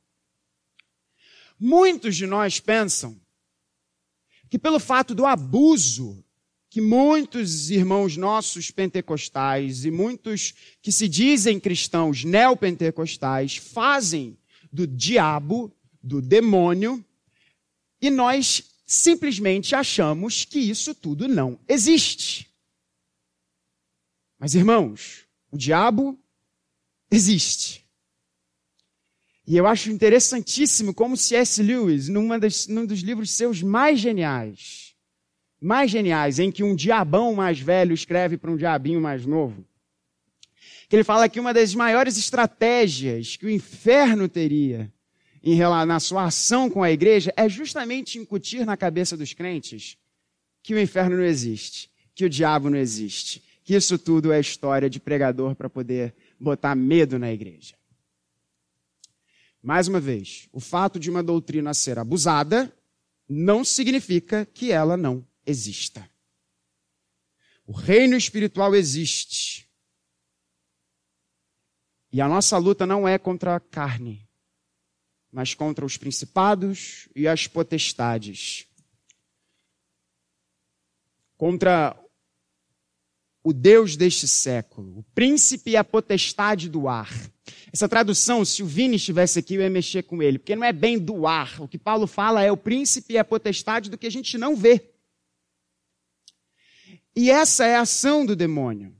[1.60, 3.23] Muitos de nós pensam
[4.54, 6.24] que pelo fato do abuso
[6.70, 14.38] que muitos irmãos nossos pentecostais e muitos que se dizem cristãos neopentecostais fazem
[14.72, 17.04] do diabo, do demônio,
[18.00, 22.48] e nós simplesmente achamos que isso tudo não existe.
[24.38, 26.16] Mas, irmãos, o diabo
[27.10, 27.83] existe.
[29.46, 31.62] E eu acho interessantíssimo como C.S.
[31.62, 34.96] Lewis, numa das, num dos livros seus mais geniais,
[35.60, 39.66] mais geniais, em que um diabão mais velho escreve para um diabinho mais novo,
[40.88, 44.92] que ele fala que uma das maiores estratégias que o inferno teria
[45.44, 49.98] em, na sua ação com a igreja é justamente incutir na cabeça dos crentes
[50.62, 54.90] que o inferno não existe, que o diabo não existe, que isso tudo é história
[54.90, 57.76] de pregador para poder botar medo na igreja.
[59.64, 62.76] Mais uma vez, o fato de uma doutrina ser abusada
[63.30, 66.08] não significa que ela não exista.
[67.66, 69.66] O reino espiritual existe.
[72.12, 74.28] E a nossa luta não é contra a carne,
[75.32, 78.68] mas contra os principados e as potestades.
[81.38, 81.98] Contra
[83.44, 87.12] o Deus deste século, o príncipe e a potestade do ar.
[87.74, 90.72] Essa tradução, se o Vini estivesse aqui, eu ia mexer com ele, porque não é
[90.72, 91.60] bem do ar.
[91.60, 94.56] O que Paulo fala é o príncipe e a potestade do que a gente não
[94.56, 94.92] vê.
[97.16, 98.96] E essa é a ação do demônio.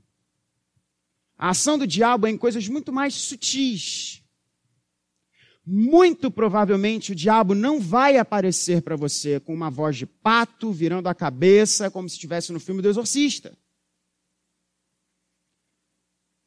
[1.38, 4.22] A ação do diabo é em coisas muito mais sutis.
[5.66, 11.08] Muito provavelmente o diabo não vai aparecer para você com uma voz de pato, virando
[11.08, 13.56] a cabeça, como se estivesse no filme do Exorcista.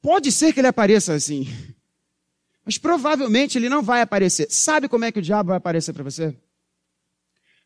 [0.07, 1.47] Pode ser que ele apareça assim.
[2.63, 4.49] Mas provavelmente ele não vai aparecer.
[4.49, 6.33] Sabe como é que o diabo vai aparecer para você?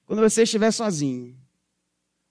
[0.07, 1.37] Quando você estiver sozinho,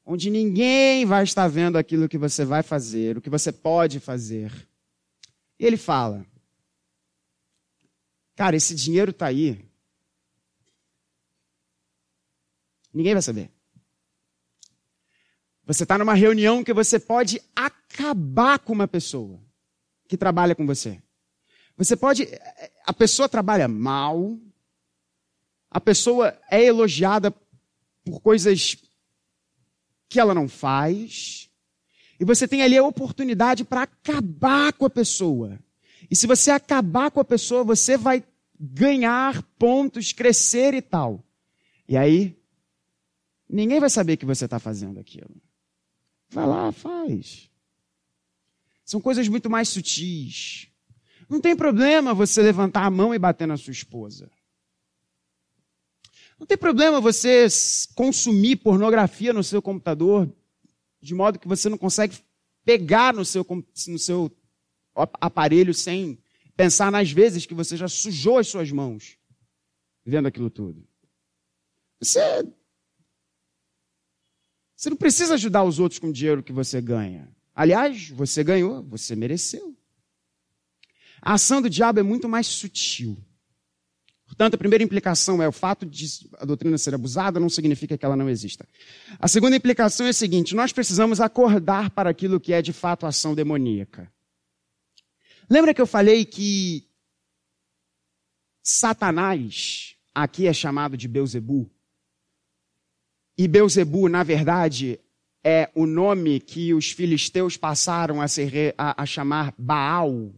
[0.04, 4.52] onde ninguém vai estar vendo aquilo que você vai fazer, o que você pode fazer.
[5.56, 6.26] E ele fala:
[8.34, 9.64] Cara, esse dinheiro está aí.
[12.92, 13.48] Ninguém vai saber.
[15.66, 19.48] Você está numa reunião que você pode acabar com uma pessoa
[20.10, 21.00] que trabalha com você.
[21.76, 22.26] Você pode.
[22.84, 24.36] A pessoa trabalha mal,
[25.70, 27.32] a pessoa é elogiada
[28.04, 28.76] por coisas
[30.08, 31.48] que ela não faz,
[32.18, 35.60] e você tem ali a oportunidade para acabar com a pessoa.
[36.10, 38.24] E se você acabar com a pessoa, você vai
[38.58, 41.24] ganhar pontos, crescer e tal.
[41.88, 42.36] E aí,
[43.48, 45.30] ninguém vai saber que você está fazendo aquilo.
[46.30, 47.49] Vai lá, faz.
[48.90, 50.66] São coisas muito mais sutis.
[51.28, 54.28] Não tem problema você levantar a mão e bater na sua esposa.
[56.36, 57.46] Não tem problema você
[57.94, 60.28] consumir pornografia no seu computador,
[61.00, 62.18] de modo que você não consegue
[62.64, 63.46] pegar no seu,
[63.86, 64.28] no seu
[65.20, 66.20] aparelho sem
[66.56, 69.16] pensar nas vezes que você já sujou as suas mãos
[70.04, 70.84] vendo aquilo tudo.
[72.00, 72.20] Você,
[74.74, 77.32] você não precisa ajudar os outros com o dinheiro que você ganha.
[77.54, 79.76] Aliás, você ganhou, você mereceu.
[81.20, 83.22] A ação do diabo é muito mais sutil.
[84.30, 86.06] Portanto, a primeira implicação é o fato de
[86.38, 88.66] a doutrina ser abusada não significa que ela não exista.
[89.18, 93.06] A segunda implicação é a seguinte: nós precisamos acordar para aquilo que é de fato
[93.06, 94.10] ação demoníaca.
[95.50, 96.86] Lembra que eu falei que
[98.62, 101.68] Satanás aqui é chamado de Beuzebu?
[103.36, 105.00] E Beuzebu, na verdade,
[105.42, 110.34] é o nome que os filisteus passaram a, ser, a, a chamar Baal.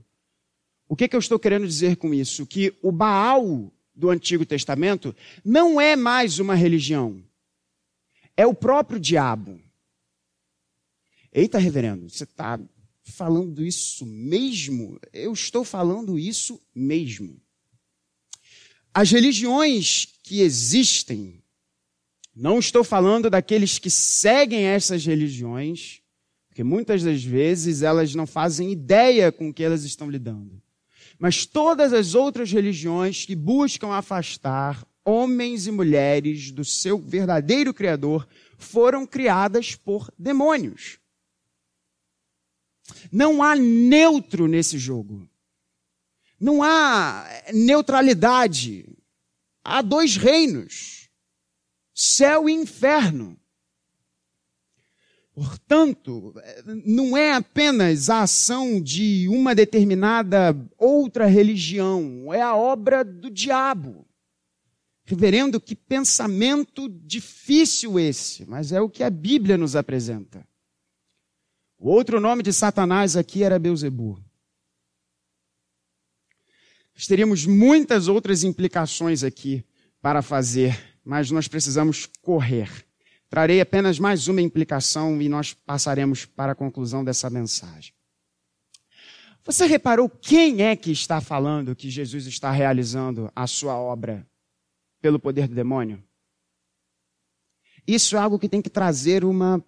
[0.89, 2.47] O que, que eu estou querendo dizer com isso?
[2.47, 7.23] Que o Baal do Antigo Testamento não é mais uma religião.
[8.37, 9.61] É o próprio diabo.
[11.33, 12.61] Eita, reverendo, você está
[13.03, 14.99] falando isso mesmo?
[15.13, 17.41] Eu estou falando isso mesmo.
[18.95, 21.42] As religiões que existem
[22.35, 26.01] não estou falando daqueles que seguem essas religiões,
[26.49, 30.63] porque muitas das vezes elas não fazem ideia com o que elas estão lidando.
[31.19, 38.27] Mas todas as outras religiões que buscam afastar homens e mulheres do seu verdadeiro Criador
[38.57, 40.99] foram criadas por demônios.
[43.11, 45.29] Não há neutro nesse jogo.
[46.41, 48.97] Não há neutralidade.
[49.65, 51.02] Há dois reinos
[51.95, 53.39] céu e inferno.
[55.35, 56.35] Portanto,
[56.85, 64.07] não é apenas a ação de uma determinada outra religião, é a obra do diabo.
[65.05, 70.47] Reverendo, que pensamento difícil esse, mas é o que a Bíblia nos apresenta.
[71.79, 74.23] O outro nome de Satanás aqui era Beuzebu.
[76.95, 79.65] Nós teríamos muitas outras implicações aqui
[80.01, 82.71] para fazer mas nós precisamos correr.
[83.29, 87.95] Trarei apenas mais uma implicação e nós passaremos para a conclusão dessa mensagem.
[89.45, 94.27] Você reparou quem é que está falando que Jesus está realizando a sua obra
[95.01, 96.03] pelo poder do demônio?
[97.87, 99.65] Isso é algo que tem que trazer uma.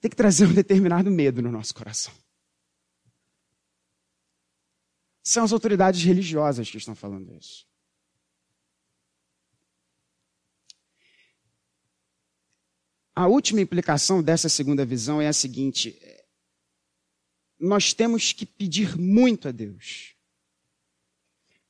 [0.00, 2.12] tem que trazer um determinado medo no nosso coração.
[5.22, 7.69] São as autoridades religiosas que estão falando isso.
[13.20, 15.94] A última implicação dessa segunda visão é a seguinte:
[17.58, 20.16] nós temos que pedir muito a Deus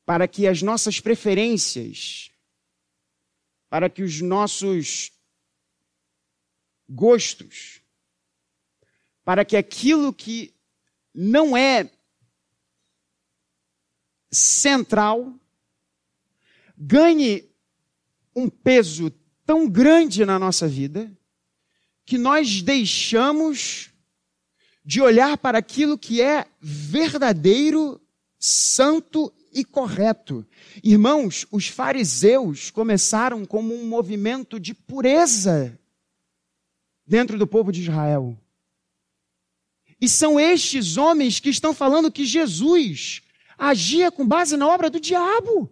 [0.06, 2.30] para que as nossas preferências,
[3.68, 5.10] para que os nossos
[6.88, 7.82] gostos,
[9.24, 10.54] para que aquilo que
[11.12, 11.90] não é
[14.30, 15.34] central
[16.78, 17.50] ganhe
[18.36, 19.10] um peso
[19.44, 21.12] tão grande na nossa vida
[22.10, 23.88] que nós deixamos
[24.84, 28.00] de olhar para aquilo que é verdadeiro,
[28.36, 30.44] santo e correto.
[30.82, 35.78] Irmãos, os fariseus começaram como um movimento de pureza
[37.06, 38.36] dentro do povo de Israel.
[40.00, 43.22] E são estes homens que estão falando que Jesus
[43.56, 45.70] agia com base na obra do diabo.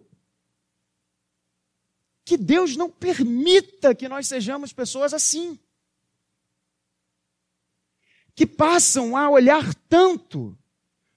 [2.23, 5.59] Que Deus não permita que nós sejamos pessoas assim
[8.39, 10.57] que passam a olhar tanto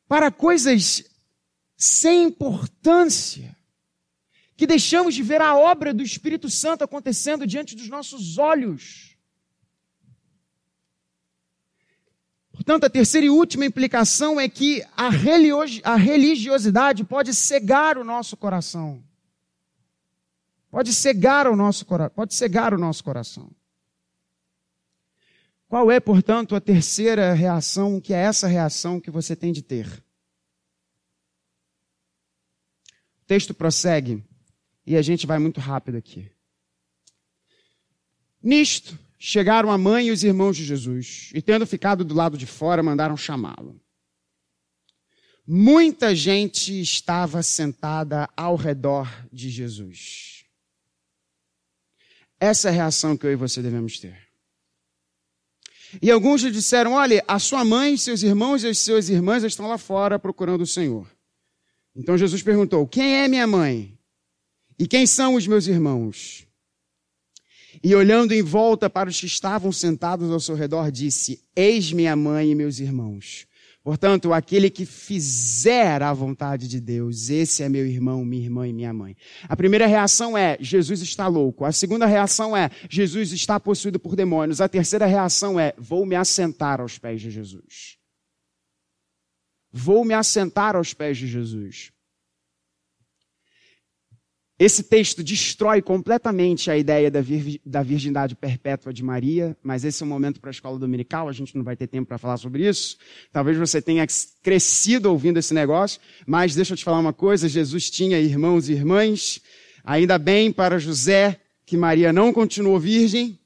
[0.09, 1.05] para coisas
[1.77, 3.57] sem importância,
[4.57, 9.17] que deixamos de ver a obra do Espírito Santo acontecendo diante dos nossos olhos.
[12.51, 19.01] Portanto, a terceira e última implicação é que a religiosidade pode cegar o nosso coração.
[20.73, 23.49] Pode cegar o nosso, pode cegar o nosso coração.
[25.73, 30.05] Qual é, portanto, a terceira reação, que é essa reação que você tem de ter?
[33.23, 34.23] O texto prossegue
[34.87, 36.31] e a gente vai muito rápido aqui.
[38.43, 42.45] Nisto, chegaram a mãe e os irmãos de Jesus, e tendo ficado do lado de
[42.45, 43.81] fora, mandaram chamá-lo.
[45.47, 50.45] Muita gente estava sentada ao redor de Jesus.
[52.39, 54.22] Essa é a reação que eu e você devemos ter.
[56.01, 59.67] E alguns lhe disseram: Olha, a sua mãe, seus irmãos e as suas irmãs estão
[59.67, 61.07] lá fora procurando o Senhor.
[61.95, 63.99] Então Jesus perguntou: Quem é minha mãe?
[64.79, 66.47] E quem são os meus irmãos?
[67.83, 72.17] E olhando em volta para os que estavam sentados ao seu redor, disse: Eis minha
[72.17, 73.47] mãe e meus irmãos.
[73.85, 78.73] Portanto, aquele que fizer a vontade de Deus, esse é meu irmão, minha irmã e
[78.73, 79.17] minha mãe.
[79.49, 81.65] A primeira reação é: Jesus está louco.
[81.65, 84.61] A segunda reação é: Jesus está possuído por demônios.
[84.61, 87.99] A terceira reação é: vou me assentar aos pés de Jesus.
[89.73, 91.93] Vou me assentar aos pés de Jesus.
[94.65, 100.05] Esse texto destrói completamente a ideia da, vir, da, virgindade perpétua de Maria, mas esse
[100.05, 102.37] é um momento para a escola dominical, a gente não vai ter tempo para falar
[102.37, 102.97] sobre isso.
[103.33, 104.07] Talvez você tenha
[104.41, 108.75] crescido ouvindo esse negócio, mas deixa eu te falar uma coisa: Jesus tinha irmãos e
[108.75, 109.41] irmãs,
[109.83, 113.37] ainda bem para José que Maria não continuou virgem,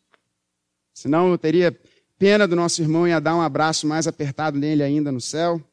[0.93, 1.75] senão eu teria
[2.19, 5.65] pena do nosso irmão e ia dar um abraço mais apertado nele ainda no céu.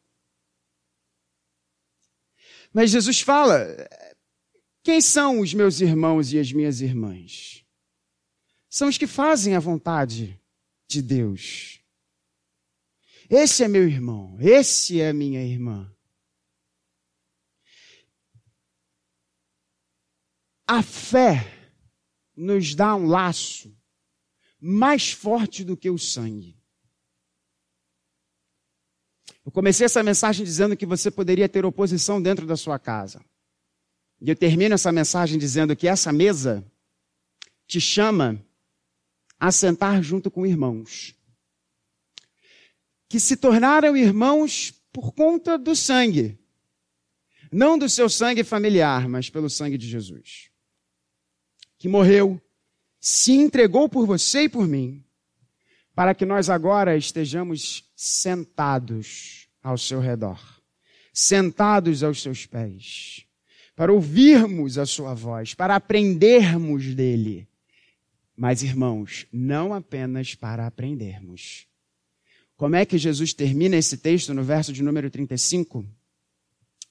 [2.74, 3.68] Mas Jesus fala,
[4.84, 7.66] quem são os meus irmãos e as minhas irmãs?
[8.70, 10.40] São os que fazem a vontade
[10.88, 11.80] de Deus.
[13.30, 15.90] Esse é meu irmão, esse é minha irmã.
[20.68, 21.46] A fé
[22.36, 23.74] nos dá um laço
[24.60, 26.60] mais forte do que o sangue.
[29.46, 33.24] Eu comecei essa mensagem dizendo que você poderia ter oposição dentro da sua casa.
[34.24, 36.66] E eu termino essa mensagem dizendo que essa mesa
[37.68, 38.42] te chama
[39.38, 41.14] a sentar junto com irmãos.
[43.10, 46.40] Que se tornaram irmãos por conta do sangue.
[47.52, 50.50] Não do seu sangue familiar, mas pelo sangue de Jesus.
[51.78, 52.42] Que morreu,
[53.02, 55.04] se entregou por você e por mim,
[55.94, 60.40] para que nós agora estejamos sentados ao seu redor,
[61.12, 63.28] sentados aos seus pés
[63.76, 67.48] para ouvirmos a sua voz, para aprendermos dele.
[68.36, 71.68] Mas, irmãos, não apenas para aprendermos.
[72.56, 75.86] Como é que Jesus termina esse texto no verso de número 35?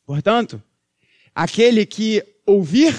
[0.04, 0.62] Portanto,
[1.34, 2.94] aquele que ouvir,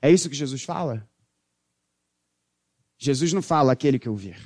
[0.00, 1.08] é isso que Jesus fala?
[2.98, 4.38] Jesus não fala aquele que ouvir.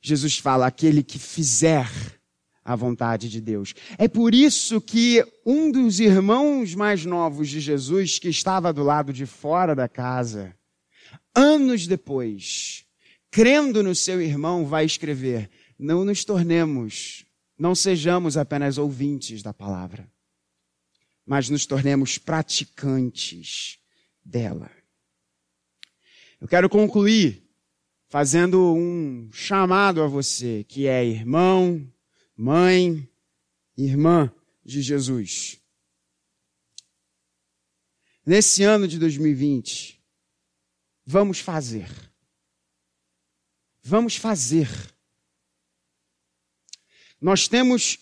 [0.00, 1.88] Jesus fala: aquele que fizer
[2.66, 3.72] a vontade de Deus.
[3.96, 9.12] É por isso que um dos irmãos mais novos de Jesus, que estava do lado
[9.12, 10.52] de fora da casa,
[11.32, 12.84] anos depois,
[13.30, 15.48] crendo no seu irmão, vai escrever:
[15.78, 17.24] Não nos tornemos,
[17.56, 20.10] não sejamos apenas ouvintes da palavra,
[21.24, 23.78] mas nos tornemos praticantes
[24.24, 24.68] dela.
[26.40, 27.44] Eu quero concluir
[28.08, 31.86] fazendo um chamado a você que é irmão,
[32.36, 33.08] mãe,
[33.76, 34.32] irmã
[34.62, 35.58] de Jesus.
[38.24, 40.02] Nesse ano de 2020,
[41.04, 41.88] vamos fazer.
[43.82, 44.68] Vamos fazer.
[47.20, 47.98] Nós temos,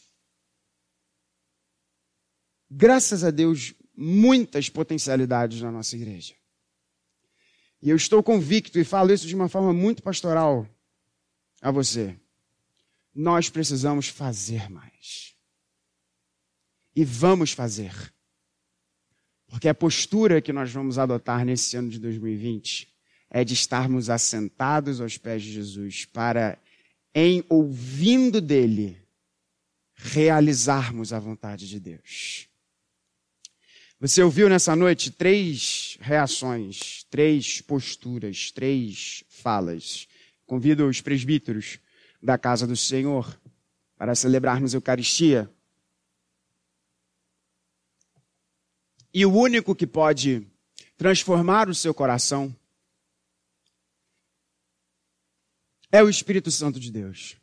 [2.69, 6.35] graças a Deus, muitas potencialidades na nossa igreja.
[7.81, 10.67] E eu estou convicto e falo isso de uma forma muito pastoral
[11.61, 12.19] a você
[13.15, 15.35] nós precisamos fazer mais.
[16.97, 17.93] E vamos fazer.
[19.47, 22.89] Porque a postura que nós vamos adotar nesse ano de 2020
[23.31, 26.59] é de estarmos assentados aos pés de Jesus para,
[27.15, 28.97] em ouvindo dele,
[29.95, 32.49] realizarmos a vontade de Deus.
[34.01, 40.07] Você ouviu nessa noite três reações, três posturas, três falas.
[40.45, 41.79] Convido os presbíteros
[42.25, 43.39] da casa do Senhor
[43.99, 45.51] para celebrarmos a Eucaristia.
[49.13, 50.47] E o único que pode
[50.97, 52.55] transformar o seu coração
[55.93, 57.37] é o Espírito Santo de Deus.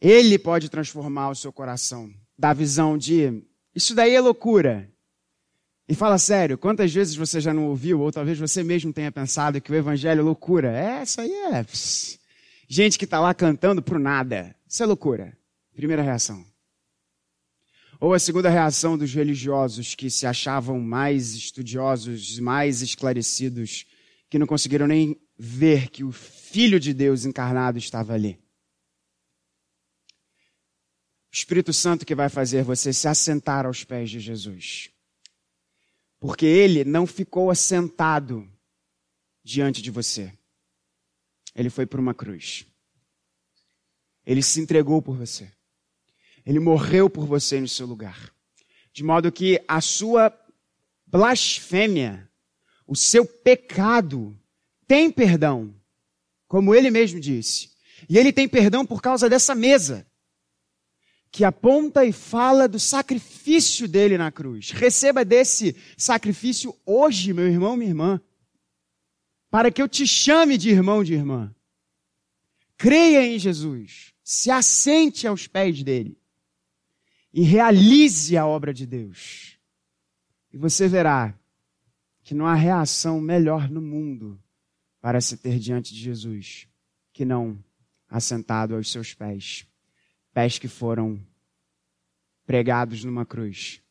[0.00, 4.90] Ele pode transformar o seu coração da visão de isso daí é loucura.
[5.88, 9.60] E fala sério, quantas vezes você já não ouviu, ou talvez você mesmo tenha pensado
[9.60, 10.76] que o evangelho é loucura?
[10.76, 11.64] É, isso aí é.
[11.64, 12.18] Pss,
[12.68, 14.54] gente que está lá cantando pro nada.
[14.66, 15.36] Isso é loucura.
[15.74, 16.44] Primeira reação.
[18.00, 23.86] Ou a segunda reação dos religiosos que se achavam mais estudiosos, mais esclarecidos,
[24.28, 28.38] que não conseguiram nem ver que o Filho de Deus encarnado estava ali.
[31.30, 34.90] O Espírito Santo que vai fazer você se assentar aos pés de Jesus.
[36.18, 38.46] Porque ele não ficou assentado
[39.42, 40.32] diante de você.
[41.54, 42.66] Ele foi por uma cruz.
[44.24, 45.50] Ele se entregou por você.
[46.44, 48.32] Ele morreu por você no seu lugar.
[48.92, 50.32] De modo que a sua
[51.06, 52.28] blasfêmia,
[52.86, 54.38] o seu pecado,
[54.86, 55.74] tem perdão.
[56.48, 57.70] Como ele mesmo disse.
[58.08, 60.06] E ele tem perdão por causa dessa mesa.
[61.30, 64.70] Que aponta e fala do sacrifício dele na cruz.
[64.70, 68.20] Receba desse sacrifício hoje, meu irmão, minha irmã
[69.52, 71.54] para que eu te chame de irmão de irmã.
[72.74, 76.18] Creia em Jesus, se assente aos pés dele
[77.34, 79.58] e realize a obra de Deus.
[80.50, 81.38] E você verá
[82.22, 84.42] que não há reação melhor no mundo
[85.02, 86.66] para se ter diante de Jesus
[87.12, 87.62] que não
[88.08, 89.66] assentado aos seus pés.
[90.32, 91.22] Pés que foram
[92.46, 93.82] pregados numa cruz,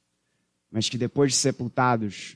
[0.72, 2.36] mas que depois de sepultados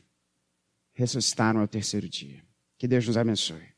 [0.94, 2.45] ressuscitaram ao terceiro dia.
[2.78, 3.75] Que Deus nos abençoe.